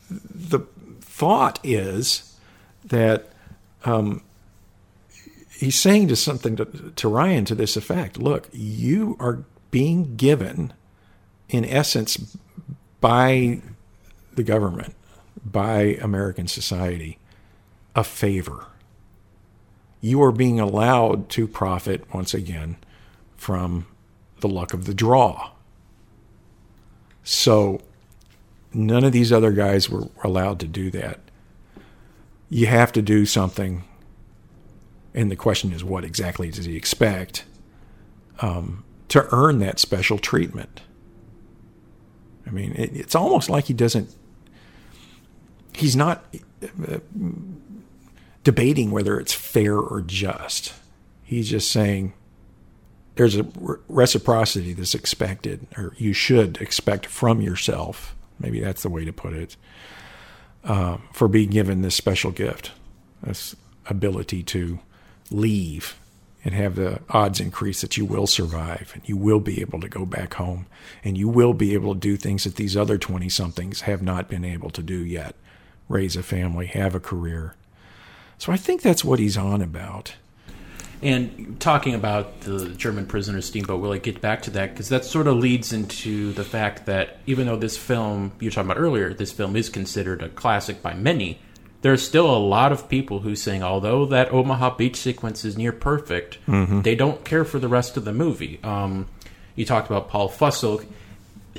the 0.09 0.59
thought 1.01 1.59
is 1.61 2.37
that 2.85 3.29
um, 3.83 4.21
he's 5.51 5.77
saying 5.77 6.07
to 6.07 6.15
something 6.15 6.55
to, 6.55 6.65
to 6.95 7.09
Ryan 7.09 7.45
to 7.45 7.55
this 7.55 7.75
effect: 7.75 8.17
Look, 8.17 8.47
you 8.53 9.17
are 9.19 9.43
being 9.71 10.15
given, 10.15 10.73
in 11.49 11.65
essence, 11.65 12.37
by 13.01 13.61
the 14.33 14.43
government, 14.43 14.95
by 15.43 15.97
American 16.01 16.47
society, 16.47 17.17
a 17.95 18.03
favor. 18.03 18.67
You 20.01 20.21
are 20.23 20.31
being 20.31 20.59
allowed 20.59 21.29
to 21.29 21.47
profit 21.47 22.13
once 22.13 22.33
again 22.33 22.77
from 23.35 23.87
the 24.39 24.47
luck 24.47 24.73
of 24.73 24.85
the 24.85 24.93
draw. 24.93 25.51
So 27.23 27.81
none 28.73 29.03
of 29.03 29.11
these 29.11 29.31
other 29.31 29.51
guys 29.51 29.89
were 29.89 30.07
allowed 30.23 30.59
to 30.61 30.67
do 30.67 30.89
that. 30.91 31.19
You 32.49 32.67
have 32.67 32.91
to 32.93 33.01
do 33.01 33.25
something. 33.25 33.83
And 35.13 35.29
the 35.29 35.35
question 35.35 35.71
is, 35.71 35.83
what 35.83 36.03
exactly 36.03 36.49
does 36.49 36.65
he 36.65 36.75
expect 36.75 37.45
um, 38.41 38.83
to 39.09 39.27
earn 39.33 39.59
that 39.59 39.79
special 39.79 40.17
treatment? 40.17 40.81
I 42.47 42.51
mean, 42.51 42.73
it, 42.73 42.95
it's 42.95 43.15
almost 43.15 43.49
like 43.49 43.65
he 43.65 43.73
doesn't, 43.73 44.13
he's 45.79 45.95
not 45.95 46.23
uh, 46.63 46.99
debating 48.43 48.91
whether 48.91 49.19
it's 49.19 49.33
fair 49.33 49.77
or 49.77 50.01
just. 50.01 50.73
He's 51.23 51.49
just 51.49 51.71
saying, 51.71 52.13
there's 53.15 53.37
a 53.37 53.45
reciprocity 53.87 54.73
that's 54.73 54.95
expected, 54.95 55.67
or 55.77 55.93
you 55.97 56.13
should 56.13 56.57
expect 56.57 57.05
from 57.05 57.41
yourself. 57.41 58.15
Maybe 58.39 58.59
that's 58.59 58.83
the 58.83 58.89
way 58.89 59.05
to 59.05 59.13
put 59.13 59.33
it. 59.33 59.55
Uh, 60.63 60.97
for 61.13 61.27
being 61.27 61.49
given 61.49 61.81
this 61.81 61.95
special 61.95 62.31
gift, 62.31 62.71
this 63.23 63.55
ability 63.87 64.43
to 64.43 64.79
leave 65.31 65.97
and 66.43 66.53
have 66.53 66.75
the 66.75 67.01
odds 67.09 67.39
increase 67.39 67.81
that 67.81 67.97
you 67.97 68.05
will 68.05 68.27
survive 68.27 68.91
and 68.93 69.07
you 69.07 69.17
will 69.17 69.39
be 69.39 69.61
able 69.61 69.79
to 69.79 69.89
go 69.89 70.05
back 70.05 70.35
home 70.35 70.65
and 71.03 71.17
you 71.17 71.27
will 71.27 71.53
be 71.53 71.73
able 71.73 71.93
to 71.93 71.99
do 71.99 72.15
things 72.15 72.45
that 72.45 72.55
these 72.55 72.77
other 72.77 72.97
20 72.97 73.27
somethings 73.29 73.81
have 73.81 74.01
not 74.01 74.29
been 74.29 74.45
able 74.45 74.69
to 74.69 74.81
do 74.81 75.03
yet 75.03 75.35
raise 75.89 76.15
a 76.15 76.23
family, 76.23 76.67
have 76.67 76.95
a 76.95 76.99
career. 76.99 77.55
So 78.37 78.53
I 78.53 78.57
think 78.57 78.81
that's 78.81 79.03
what 79.03 79.19
he's 79.19 79.35
on 79.35 79.61
about. 79.61 80.13
And 81.01 81.59
talking 81.59 81.93
about 81.93 82.41
the 82.41 82.69
German 82.69 83.05
prisoner 83.05 83.41
Steamboat 83.41 83.79
Willie, 83.81 83.99
get 83.99 84.19
back 84.21 84.41
to 84.43 84.51
that 84.51 84.71
because 84.71 84.89
that 84.89 85.05
sort 85.05 85.27
of 85.27 85.37
leads 85.37 85.71
into 85.71 86.33
the 86.33 86.43
fact 86.43 86.85
that 86.87 87.17
even 87.25 87.47
though 87.47 87.55
this 87.55 87.77
film 87.77 88.33
you 88.39 88.47
were 88.47 88.51
talking 88.51 88.69
about 88.69 88.81
earlier, 88.81 89.13
this 89.13 89.31
film 89.31 89.55
is 89.55 89.69
considered 89.69 90.21
a 90.21 90.29
classic 90.29 90.81
by 90.81 90.93
many, 90.93 91.39
there's 91.81 92.05
still 92.05 92.29
a 92.29 92.37
lot 92.37 92.73
of 92.73 92.89
people 92.89 93.21
who 93.21 93.33
saying 93.35 93.63
although 93.63 94.05
that 94.07 94.33
Omaha 94.33 94.75
Beach 94.75 94.97
sequence 94.97 95.45
is 95.45 95.57
near 95.57 95.71
perfect, 95.71 96.37
they 96.83 96.95
don't 96.95 97.23
care 97.23 97.45
for 97.45 97.59
the 97.59 97.69
rest 97.69 97.95
of 97.95 98.03
the 98.03 98.11
movie. 98.13 98.59
Um, 98.61 99.07
you 99.55 99.63
talked 99.65 99.89
about 99.89 100.09
Paul 100.09 100.29
Fussell. 100.29 100.85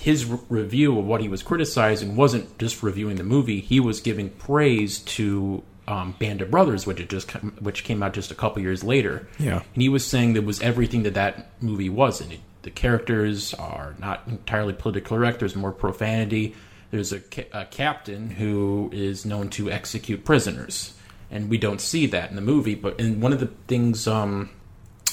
His 0.00 0.24
re- 0.24 0.38
review 0.48 0.98
of 0.98 1.04
what 1.04 1.20
he 1.20 1.28
was 1.28 1.42
criticizing 1.42 2.16
wasn't 2.16 2.58
just 2.58 2.82
reviewing 2.82 3.16
the 3.16 3.22
movie; 3.24 3.60
he 3.60 3.80
was 3.80 4.00
giving 4.00 4.30
praise 4.30 4.98
to 5.00 5.62
um, 5.86 6.14
Band 6.18 6.40
of 6.40 6.50
Brothers, 6.50 6.86
which 6.86 7.06
just 7.08 7.28
come, 7.28 7.52
which 7.60 7.84
came 7.84 8.02
out 8.02 8.14
just 8.14 8.30
a 8.30 8.34
couple 8.34 8.62
years 8.62 8.82
later. 8.82 9.28
Yeah. 9.38 9.62
and 9.74 9.82
he 9.82 9.88
was 9.88 10.06
saying 10.06 10.32
that 10.34 10.44
was 10.44 10.60
everything 10.62 11.02
that 11.02 11.14
that 11.14 11.50
movie 11.62 11.90
wasn't. 11.90 12.32
It, 12.32 12.40
the 12.62 12.70
characters 12.70 13.52
are 13.54 13.94
not 13.98 14.22
entirely 14.26 14.72
politically 14.72 15.16
correct. 15.16 15.38
There's 15.40 15.56
more 15.56 15.72
profanity. 15.72 16.54
There's 16.90 17.12
a, 17.12 17.20
ca- 17.20 17.48
a 17.52 17.64
captain 17.66 18.30
who 18.30 18.90
is 18.92 19.24
known 19.24 19.48
to 19.50 19.70
execute 19.70 20.24
prisoners, 20.24 20.94
and 21.30 21.48
we 21.50 21.58
don't 21.58 21.80
see 21.80 22.06
that 22.06 22.30
in 22.30 22.36
the 22.36 22.42
movie. 22.42 22.74
But 22.74 23.00
and 23.00 23.20
one 23.22 23.32
of 23.32 23.40
the 23.40 23.50
things, 23.66 24.06
um, 24.06 24.50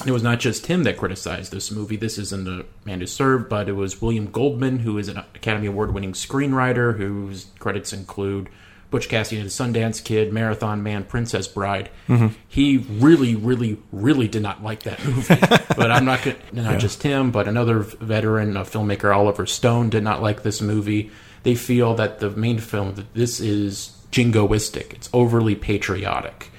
it 0.06 0.10
was 0.10 0.22
not 0.22 0.40
just 0.40 0.66
him 0.66 0.84
that 0.84 0.96
criticized 0.96 1.52
this 1.52 1.70
movie. 1.70 1.96
This 1.96 2.18
isn't 2.18 2.48
a 2.48 2.64
man 2.84 3.00
who 3.00 3.06
served, 3.06 3.48
but 3.48 3.68
it 3.68 3.72
was 3.72 4.00
William 4.00 4.30
Goldman, 4.30 4.80
who 4.80 4.98
is 4.98 5.08
an 5.08 5.18
Academy 5.34 5.66
Award-winning 5.66 6.12
screenwriter, 6.12 6.96
whose 6.96 7.46
credits 7.58 7.92
include 7.92 8.48
Butch 8.90 9.08
Cassidy 9.08 9.40
and 9.40 9.50
the 9.50 9.52
Sundance 9.52 10.02
Kid, 10.02 10.32
Marathon 10.32 10.82
Man, 10.82 11.04
Princess 11.04 11.46
Bride. 11.46 11.90
Mm-hmm. 12.08 12.28
He 12.48 12.78
really, 12.78 13.34
really, 13.34 13.78
really 13.92 14.28
did 14.28 14.42
not 14.42 14.62
like 14.62 14.84
that 14.84 15.04
movie. 15.04 15.34
but 15.76 15.90
I'm 15.90 16.04
not 16.04 16.22
going 16.22 16.36
not 16.52 16.78
just 16.78 17.02
him, 17.02 17.30
but 17.30 17.48
another 17.48 17.80
veteran 17.80 18.56
a 18.56 18.62
filmmaker, 18.62 19.14
Oliver 19.14 19.46
Stone, 19.46 19.90
did 19.90 20.02
not 20.02 20.22
like 20.22 20.42
this 20.42 20.62
movie. 20.62 21.10
They 21.42 21.54
feel 21.54 21.94
that 21.96 22.20
the 22.20 22.30
main 22.30 22.58
film 22.58 22.94
that 22.94 23.12
this 23.14 23.40
is 23.40 23.94
jingoistic. 24.10 24.94
It's 24.94 25.10
overly 25.12 25.54
patriotic. 25.54 26.50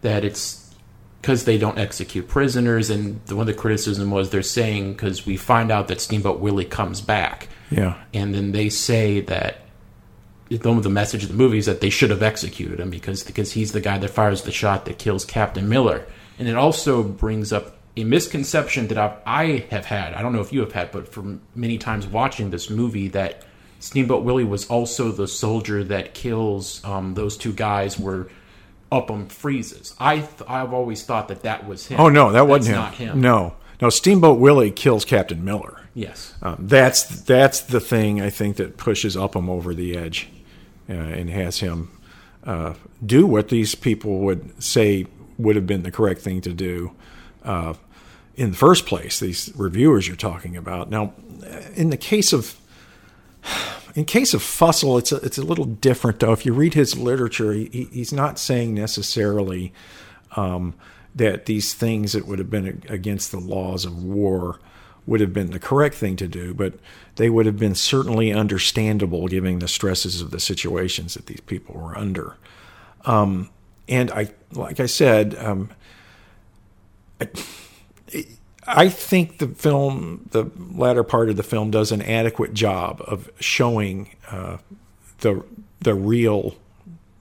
That 0.00 0.24
it's 0.24 0.65
because 1.26 1.42
they 1.44 1.58
don't 1.58 1.76
execute 1.76 2.28
prisoners, 2.28 2.88
and 2.88 3.20
the, 3.26 3.34
one 3.34 3.48
of 3.48 3.52
the 3.52 3.60
criticism 3.60 4.12
was 4.12 4.30
they're 4.30 4.42
saying 4.44 4.92
because 4.92 5.26
we 5.26 5.36
find 5.36 5.72
out 5.72 5.88
that 5.88 6.00
Steamboat 6.00 6.38
Willie 6.38 6.64
comes 6.64 7.00
back, 7.00 7.48
Yeah. 7.68 7.96
and 8.14 8.32
then 8.32 8.52
they 8.52 8.68
say 8.68 9.22
that 9.22 9.62
the, 10.50 10.58
the 10.58 10.88
message 10.88 11.24
of 11.24 11.30
the 11.30 11.34
movie 11.34 11.58
is 11.58 11.66
that 11.66 11.80
they 11.80 11.90
should 11.90 12.10
have 12.10 12.22
executed 12.22 12.78
him 12.78 12.90
because 12.90 13.24
because 13.24 13.50
he's 13.50 13.72
the 13.72 13.80
guy 13.80 13.98
that 13.98 14.08
fires 14.10 14.42
the 14.42 14.52
shot 14.52 14.84
that 14.84 14.98
kills 15.00 15.24
Captain 15.24 15.68
Miller, 15.68 16.06
and 16.38 16.46
it 16.46 16.54
also 16.54 17.02
brings 17.02 17.52
up 17.52 17.76
a 17.96 18.04
misconception 18.04 18.86
that 18.86 18.96
I've, 18.98 19.16
I 19.26 19.66
have 19.70 19.84
had. 19.86 20.14
I 20.14 20.22
don't 20.22 20.32
know 20.32 20.42
if 20.42 20.52
you 20.52 20.60
have 20.60 20.74
had, 20.74 20.92
but 20.92 21.08
from 21.12 21.40
many 21.56 21.76
times 21.76 22.06
watching 22.06 22.50
this 22.50 22.70
movie 22.70 23.08
that. 23.08 23.42
Steamboat 23.78 24.24
Willie 24.24 24.42
was 24.42 24.66
also 24.68 25.12
the 25.12 25.28
soldier 25.28 25.84
that 25.84 26.14
kills 26.14 26.82
um, 26.82 27.12
those 27.12 27.36
two 27.36 27.52
guys 27.52 27.98
where 27.98 28.26
Upham 28.92 29.28
freezes. 29.28 29.94
I 29.98 30.18
th- 30.20 30.48
I've 30.48 30.72
always 30.72 31.02
thought 31.02 31.28
that 31.28 31.42
that 31.42 31.66
was 31.66 31.86
him. 31.86 32.00
Oh 32.00 32.08
no, 32.08 32.32
that 32.32 32.46
wasn't 32.46 32.76
That's 32.76 32.98
him. 32.98 33.06
Not 33.06 33.14
him. 33.14 33.20
No, 33.20 33.54
no. 33.80 33.90
Steamboat 33.90 34.38
Willie 34.38 34.70
kills 34.70 35.04
Captain 35.04 35.44
Miller. 35.44 35.80
Yes. 35.94 36.34
Um, 36.42 36.56
that's 36.60 37.04
that's 37.22 37.60
the 37.60 37.80
thing 37.80 38.20
I 38.20 38.30
think 38.30 38.56
that 38.56 38.76
pushes 38.76 39.16
Upham 39.16 39.50
over 39.50 39.74
the 39.74 39.96
edge, 39.96 40.28
uh, 40.88 40.92
and 40.92 41.30
has 41.30 41.58
him 41.60 41.90
uh, 42.44 42.74
do 43.04 43.26
what 43.26 43.48
these 43.48 43.74
people 43.74 44.20
would 44.20 44.62
say 44.62 45.06
would 45.38 45.56
have 45.56 45.66
been 45.66 45.82
the 45.82 45.90
correct 45.90 46.20
thing 46.20 46.40
to 46.42 46.52
do 46.52 46.92
uh, 47.44 47.74
in 48.36 48.50
the 48.52 48.56
first 48.56 48.86
place. 48.86 49.18
These 49.18 49.52
reviewers 49.56 50.06
you're 50.06 50.16
talking 50.16 50.56
about. 50.56 50.90
Now, 50.90 51.12
in 51.74 51.90
the 51.90 51.96
case 51.96 52.32
of 52.32 52.56
in 53.96 54.04
case 54.04 54.34
of 54.34 54.42
Fussell, 54.42 54.98
it's 54.98 55.10
a, 55.10 55.16
it's 55.16 55.38
a 55.38 55.42
little 55.42 55.64
different 55.64 56.20
though. 56.20 56.32
If 56.32 56.44
you 56.44 56.52
read 56.52 56.74
his 56.74 56.96
literature, 56.96 57.54
he, 57.54 57.88
he's 57.90 58.12
not 58.12 58.38
saying 58.38 58.74
necessarily 58.74 59.72
um, 60.36 60.74
that 61.14 61.46
these 61.46 61.72
things 61.72 62.12
that 62.12 62.26
would 62.26 62.38
have 62.38 62.50
been 62.50 62.82
against 62.90 63.32
the 63.32 63.40
laws 63.40 63.86
of 63.86 64.04
war 64.04 64.60
would 65.06 65.20
have 65.20 65.32
been 65.32 65.50
the 65.50 65.58
correct 65.58 65.94
thing 65.94 66.14
to 66.16 66.28
do, 66.28 66.52
but 66.52 66.74
they 67.14 67.30
would 67.30 67.46
have 67.46 67.58
been 67.58 67.74
certainly 67.74 68.32
understandable 68.32 69.28
given 69.28 69.60
the 69.60 69.68
stresses 69.68 70.20
of 70.20 70.30
the 70.30 70.40
situations 70.40 71.14
that 71.14 71.26
these 71.26 71.40
people 71.40 71.74
were 71.74 71.96
under. 71.96 72.36
Um, 73.06 73.48
and 73.88 74.10
I, 74.10 74.28
like 74.52 74.78
I 74.78 74.86
said, 74.86 75.34
um, 75.38 75.70
I, 77.18 77.28
I 78.66 78.88
think 78.88 79.38
the 79.38 79.48
film, 79.48 80.28
the 80.30 80.50
latter 80.74 81.04
part 81.04 81.30
of 81.30 81.36
the 81.36 81.42
film, 81.42 81.70
does 81.70 81.92
an 81.92 82.02
adequate 82.02 82.52
job 82.54 83.02
of 83.06 83.30
showing 83.40 84.10
uh, 84.30 84.58
the 85.20 85.44
the 85.80 85.94
real, 85.94 86.56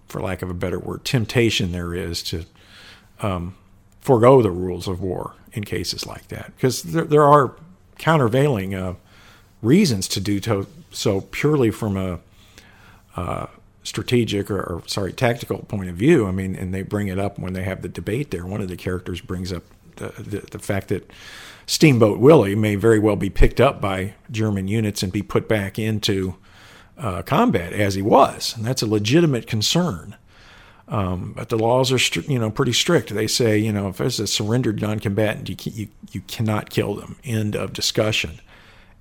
for 0.08 0.22
lack 0.22 0.42
of 0.42 0.50
a 0.50 0.54
better 0.54 0.80
word, 0.80 1.06
temptation 1.06 1.72
there 1.72 1.94
is 1.94 2.24
to 2.24 2.46
um, 3.22 3.56
forego 4.02 4.42
the 4.42 4.52
rules 4.52 4.88
of 4.88 5.02
war 5.02 5.34
in 5.54 5.64
cases 5.64 6.06
like 6.06 6.28
that 6.30 6.48
because 6.56 6.84
there, 6.84 7.04
there 7.06 7.24
are 7.24 7.56
countervailing 7.98 8.74
uh, 8.74 8.96
reasons 9.62 10.08
to 10.08 10.20
do 10.20 10.40
to, 10.40 10.68
so 10.92 11.22
purely 11.22 11.72
from 11.72 11.98
a 11.98 12.20
uh, 13.16 13.48
strategic 13.84 14.50
or, 14.52 14.62
or, 14.62 14.84
sorry 14.88 15.14
tactical 15.14 15.60
point 15.60 15.90
of 15.90 15.96
view. 15.96 16.28
I 16.28 16.32
mean, 16.32 16.56
and 16.56 16.74
they 16.74 16.82
bring 16.82 17.08
it 17.08 17.20
up 17.20 17.40
when 17.40 17.54
they 17.54 17.64
have 17.64 17.82
the 17.82 17.88
debate 17.88 18.32
there. 18.32 18.46
One 18.46 18.62
of 18.62 18.68
the 18.68 18.76
characters 18.76 19.22
brings 19.22 19.54
up 19.54 19.64
the, 19.98 20.40
the, 20.52 20.60
fact 20.60 20.90
that 20.90 21.12
Steamboat 21.66 22.20
Willie 22.20 22.56
may 22.56 22.76
very 22.76 23.00
well 23.00 23.16
be 23.16 23.30
picked 23.30 23.60
up 23.60 23.82
by 23.82 24.14
German 24.32 24.68
units 24.68 25.04
and 25.04 25.12
be 25.12 25.22
put 25.22 25.48
back 25.48 25.80
into 25.80 26.36
uh, 26.98 27.22
combat 27.24 27.74
as 27.74 27.96
he 27.96 28.02
was, 28.02 28.56
and 28.56 28.66
that's 28.66 28.82
a 28.82 28.88
legitimate 28.88 29.48
concern. 29.48 30.16
Um, 30.88 31.34
but 31.36 31.50
the 31.50 31.58
laws 31.58 31.92
are, 31.92 31.98
stri- 31.98 32.30
you 32.30 32.38
know, 32.38 32.52
pretty 32.52 32.74
strict. 32.74 33.14
They 33.14 33.26
say, 33.28 33.58
you 33.58 33.72
know, 33.72 33.88
if 33.88 33.98
there's 33.98 34.20
a 34.20 34.28
surrendered 34.28 34.82
non-combatant, 34.82 35.50
you, 35.50 35.72
you 35.72 35.88
you 36.12 36.22
cannot 36.22 36.70
kill 36.70 36.94
them. 36.94 37.18
End 37.24 37.56
of 37.56 37.74
discussion. 37.74 38.40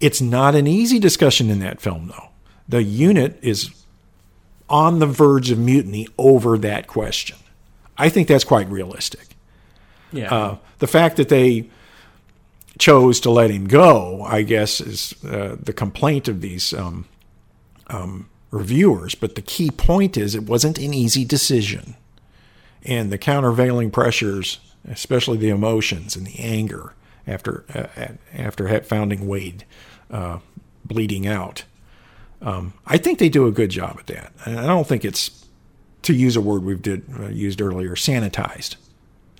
It's 0.00 0.20
not 0.20 0.54
an 0.54 0.66
easy 0.66 0.98
discussion 0.98 1.50
in 1.50 1.61
that 1.61 1.80
film, 1.80 2.09
though. 2.09 2.30
The 2.68 2.83
unit 2.83 3.38
is 3.42 3.70
on 4.68 4.98
the 4.98 5.07
verge 5.07 5.50
of 5.50 5.59
mutiny 5.59 6.09
over 6.18 6.57
that 6.59 6.87
question. 6.87 7.37
I 7.96 8.09
think 8.09 8.28
that's 8.28 8.44
quite 8.44 8.68
realistic. 8.68 9.34
Yeah. 10.14 10.35
Uh, 10.35 10.59
the 10.79 10.87
fact 10.87 11.16
that 11.16 11.29
they 11.29 11.68
chose 12.79 13.20
to 13.20 13.31
let 13.31 13.50
him 13.50 13.66
go, 13.66 14.22
I 14.22 14.42
guess, 14.42 14.81
is 14.81 15.14
uh, 15.24 15.57
the 15.61 15.72
complaint 15.72 16.29
of 16.29 16.40
these 16.40 16.72
um, 16.72 17.07
um, 17.88 18.29
reviewers. 18.50 19.14
But 19.14 19.35
the 19.35 19.42
key 19.42 19.70
point 19.70 20.16
is 20.16 20.35
it 20.35 20.44
wasn't 20.44 20.79
an 20.79 20.94
easy 20.94 21.24
decision. 21.24 21.96
And 22.83 23.11
the 23.11 23.18
countervailing 23.18 23.90
pressures, 23.90 24.59
especially 24.88 25.38
the 25.38 25.50
emotions 25.50 26.16
and 26.16 26.27
the 26.27 26.38
anger 26.38 26.94
after 27.27 27.64
uh, 27.74 28.09
after 28.37 28.81
founding 28.83 29.27
Wade 29.27 29.64
uh, 30.11 30.40
bleeding 30.85 31.27
out, 31.27 31.64
um, 32.42 32.74
I 32.87 32.98
think 32.98 33.18
they 33.18 33.31
do 33.31 33.46
a 33.46 33.53
good 33.53 33.70
job 33.70 33.96
at 33.98 34.07
that. 34.09 34.33
I 34.44 34.66
don't 34.66 34.87
think 34.87 35.05
it's, 35.05 35.46
to 36.03 36.12
use 36.12 36.37
a 36.37 36.42
word 36.42 36.62
we've 36.62 36.83
did, 36.83 37.05
uh, 37.18 37.29
used 37.29 37.62
earlier, 37.62 37.94
sanitized. 37.94 38.77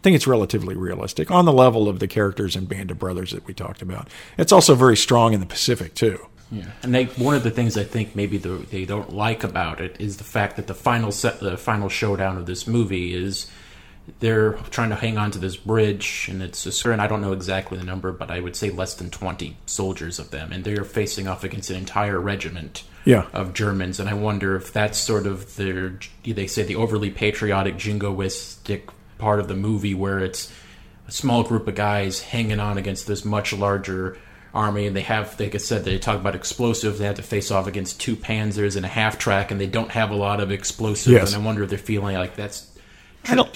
I 0.05 0.13
think 0.13 0.17
it's 0.17 0.27
relatively 0.27 0.77
realistic 0.77 1.31
on 1.31 1.47
the 1.47 1.53
level 1.53 1.89
of 1.89 1.99
the 1.99 2.07
characters 2.07 2.57
in 2.57 2.67
Band 2.67 2.91
of 2.91 2.99
Brothers 2.99 3.31
that 3.31 3.47
we 3.47 3.55
talked 3.55 3.81
about. 3.81 4.09
It's 4.37 4.53
also 4.53 4.75
very 4.75 4.99
strong 4.99 5.33
in 5.33 5.41
the 5.41 5.47
Pacific 5.47 5.95
too. 5.95 6.19
Yeah, 6.53 6.67
and 6.83 6.95
they, 6.95 7.05
one 7.07 7.35
of 7.35 7.43
the 7.43 7.51
things 7.51 7.79
I 7.79 7.85
think 7.85 8.15
maybe 8.15 8.37
the, 8.37 8.51
they 8.51 8.85
don't 8.85 9.15
like 9.15 9.45
about 9.45 9.81
it 9.81 9.97
is 9.99 10.19
the 10.19 10.25
fact 10.25 10.57
that 10.57 10.67
the 10.67 10.75
final 10.75 11.11
set, 11.11 11.41
the 11.41 11.57
final 11.57 11.89
showdown 11.89 12.37
of 12.37 12.45
this 12.45 12.67
movie 12.67 13.15
is 13.15 13.51
they're 14.21 14.53
trying 14.69 14.91
to 14.91 14.95
hang 14.95 15.17
on 15.17 15.31
to 15.31 15.39
this 15.39 15.57
bridge, 15.57 16.27
and 16.31 16.43
it's 16.43 16.85
a 16.85 16.91
and 16.91 17.01
I 17.01 17.07
don't 17.07 17.23
know 17.23 17.33
exactly 17.33 17.79
the 17.79 17.85
number, 17.85 18.13
but 18.13 18.31
I 18.31 18.41
would 18.41 18.57
say 18.57 18.69
less 18.69 18.93
than 18.97 19.09
twenty 19.09 19.57
soldiers 19.65 20.19
of 20.19 20.31
them, 20.31 20.53
and 20.53 20.65
they're 20.65 20.85
facing 20.85 21.27
off 21.29 21.45
against 21.45 21.71
an 21.71 21.77
entire 21.77 22.21
regiment 22.21 22.85
yeah. 23.07 23.25
of 23.33 23.55
Germans, 23.55 23.99
and 24.01 24.11
I 24.11 24.15
wonder 24.15 24.55
if 24.55 24.71
that's 24.71 24.99
sort 24.99 25.27
of 25.27 25.57
their 25.57 25.99
they 26.27 26.47
say 26.47 26.63
the 26.63 26.77
overly 26.77 27.09
patriotic 27.09 27.77
jingoistic 27.77 28.91
part 29.25 29.41
of 29.41 29.49
the 29.49 29.57
movie 29.57 29.95
where 29.95 30.19
it's 30.19 30.53
a 31.09 31.11
small 31.11 31.43
group 31.45 31.67
of 31.67 31.75
guys 31.75 32.21
hanging 32.21 32.61
on 32.61 32.77
against 32.77 33.07
this 33.07 33.25
much 33.25 33.55
larger 33.55 34.19
army, 34.53 34.87
and 34.87 34.95
they 34.95 35.01
have, 35.01 35.41
like 35.41 35.55
I 35.55 35.59
said, 35.59 35.83
they 35.83 35.99
talk 35.99 36.21
about 36.21 36.35
explosives. 36.35 36.99
They 36.99 37.07
have 37.07 37.15
to 37.17 37.23
face 37.23 37.51
off 37.51 37.67
against 37.67 38.03
two 38.03 38.17
Panzers 38.17 38.77
and 38.77 38.85
a 38.85 38.89
half 38.89 39.19
track, 39.19 39.51
and 39.51 39.59
they 39.59 39.67
don't 39.67 39.91
have 39.91 40.11
a 40.11 40.15
lot 40.15 40.41
of 40.41 40.51
explosives. 40.51 41.09
Yes. 41.09 41.33
And 41.33 41.43
I 41.43 41.47
wonder 41.47 41.63
if 41.63 41.71
they're 41.71 41.79
feeling 41.79 42.17
like 42.17 42.37
that's 42.37 42.71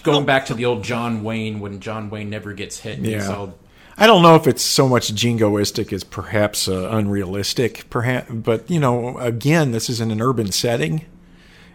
going 0.02 0.24
back 0.24 0.46
to 0.46 0.54
the 0.54 0.64
old 0.64 0.84
John 0.84 1.22
Wayne 1.22 1.60
when 1.60 1.80
John 1.80 2.08
Wayne 2.08 2.30
never 2.30 2.54
gets 2.54 2.80
hit. 2.80 3.00
Yeah. 3.00 3.28
All, 3.28 3.58
I 3.98 4.06
don't 4.06 4.22
know 4.22 4.36
if 4.36 4.46
it's 4.46 4.62
so 4.62 4.88
much 4.88 5.12
jingoistic 5.12 5.92
as 5.92 6.02
perhaps 6.02 6.66
uh, 6.66 6.88
unrealistic, 6.90 7.90
perhaps. 7.90 8.30
But 8.30 8.70
you 8.70 8.80
know, 8.80 9.18
again, 9.18 9.72
this 9.72 9.90
is 9.90 10.00
in 10.00 10.10
an 10.10 10.22
urban 10.22 10.50
setting, 10.50 11.04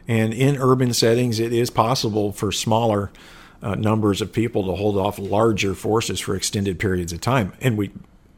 and 0.08 0.34
in 0.34 0.58
urban 0.58 0.94
settings, 0.94 1.40
it 1.40 1.54
is 1.54 1.70
possible 1.70 2.32
for 2.32 2.52
smaller 2.52 3.12
uh, 3.64 3.76
numbers 3.76 4.22
of 4.22 4.32
people 4.32 4.66
to 4.68 4.76
hold 4.76 4.98
off 4.98 5.18
larger 5.18 5.74
forces 5.74 6.20
for 6.20 6.36
extended 6.36 6.78
periods 6.78 7.12
of 7.12 7.22
time, 7.22 7.54
and 7.62 7.78
we 7.78 7.92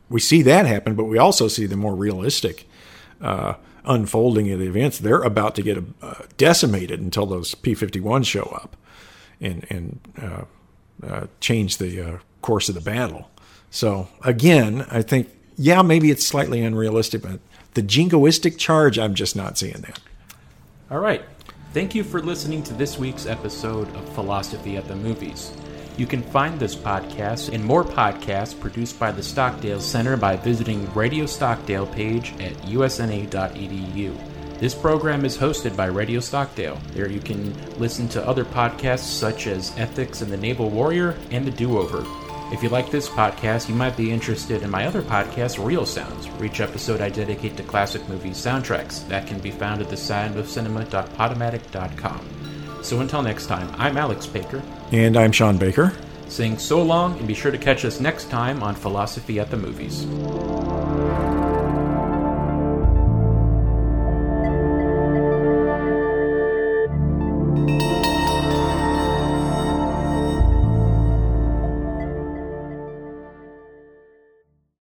we 0.09 0.21
see 0.21 0.41
that 0.43 0.65
happen. 0.65 0.95
But 0.95 1.05
we 1.05 1.17
also 1.17 1.47
see 1.47 1.65
the 1.65 1.77
more 1.77 1.95
realistic. 1.95 2.67
Uh, 3.21 3.55
unfolding 3.87 4.51
of 4.51 4.59
the 4.59 4.65
events, 4.65 4.97
they're 4.97 5.21
about 5.21 5.53
to 5.55 5.61
get 5.61 5.77
uh, 6.01 6.15
decimated 6.37 6.99
until 6.99 7.27
those 7.27 7.53
P 7.53 7.75
51s 7.75 8.25
show 8.25 8.43
up 8.43 8.75
and, 9.39 9.65
and 9.69 9.99
uh, 10.19 10.41
uh, 11.05 11.27
change 11.39 11.77
the 11.77 12.01
uh, 12.01 12.17
course 12.41 12.67
of 12.67 12.75
the 12.75 12.81
battle. 12.81 13.29
So 13.69 14.07
again, 14.23 14.85
I 14.89 15.01
think 15.01 15.29
yeah, 15.57 15.81
maybe 15.81 16.11
it's 16.11 16.25
slightly 16.25 16.61
unrealistic, 16.61 17.21
but 17.21 17.39
the 17.73 17.83
jingoistic 17.83 18.57
charge, 18.57 18.97
I'm 18.97 19.13
just 19.13 19.35
not 19.35 19.57
seeing 19.57 19.81
that. 19.81 19.99
All 20.91 20.99
right. 20.99 21.23
Thank 21.75 21.93
you 21.93 22.05
for 22.05 22.21
listening 22.21 22.63
to 22.63 22.73
this 22.73 22.97
week's 22.97 23.25
episode 23.25 23.93
of 23.97 24.07
Philosophy 24.13 24.77
at 24.77 24.87
the 24.87 24.95
Movies. 24.95 25.51
You 25.97 26.07
can 26.07 26.21
find 26.21 26.57
this 26.57 26.73
podcast 26.73 27.53
and 27.53 27.61
more 27.61 27.83
podcasts 27.83 28.57
produced 28.57 28.97
by 28.97 29.11
the 29.11 29.21
Stockdale 29.21 29.81
Center 29.81 30.15
by 30.15 30.37
visiting 30.37 30.89
Radio 30.93 31.25
Stockdale 31.25 31.87
page 31.87 32.31
at 32.39 32.53
usna.edu. 32.59 34.57
This 34.57 34.73
program 34.73 35.25
is 35.25 35.37
hosted 35.37 35.75
by 35.75 35.87
Radio 35.87 36.21
Stockdale. 36.21 36.79
There 36.93 37.09
you 37.09 37.19
can 37.19 37.53
listen 37.77 38.07
to 38.07 38.25
other 38.25 38.45
podcasts 38.45 39.11
such 39.11 39.45
as 39.45 39.77
Ethics 39.77 40.21
and 40.21 40.31
the 40.31 40.37
Naval 40.37 40.69
Warrior 40.69 41.17
and 41.31 41.45
The 41.45 41.51
Do 41.51 41.77
Over. 41.77 42.24
If 42.51 42.61
you 42.61 42.69
like 42.69 42.91
this 42.91 43.09
podcast, 43.09 43.67
you 43.69 43.75
might 43.75 43.97
be 43.97 44.11
interested 44.11 44.61
in 44.61 44.69
my 44.69 44.85
other 44.85 45.01
podcast, 45.01 45.57
Real 45.63 45.85
Sounds, 45.85 46.27
for 46.27 46.45
each 46.45 46.61
episode 46.61 47.01
I 47.01 47.09
dedicate 47.09 47.57
to 47.57 47.63
classic 47.63 48.07
movie 48.07 48.29
soundtracks. 48.29 49.07
That 49.07 49.25
can 49.25 49.39
be 49.39 49.49
found 49.49 49.81
at 49.81 49.87
thesoundofcinema.podomatic.com. 49.87 52.83
So 52.83 53.01
until 53.01 53.23
next 53.23 53.47
time, 53.47 53.73
I'm 53.77 53.97
Alex 53.97 54.27
Baker. 54.27 54.61
And 54.91 55.17
I'm 55.17 55.31
Sean 55.31 55.57
Baker. 55.57 55.91
Saying 56.27 56.59
so 56.59 56.83
long, 56.83 57.17
and 57.17 57.27
be 57.27 57.33
sure 57.33 57.51
to 57.51 57.57
catch 57.57 57.83
us 57.83 57.99
next 57.99 58.29
time 58.29 58.61
on 58.61 58.75
Philosophy 58.75 59.39
at 59.39 59.49
the 59.49 59.57
Movies. 59.57 60.05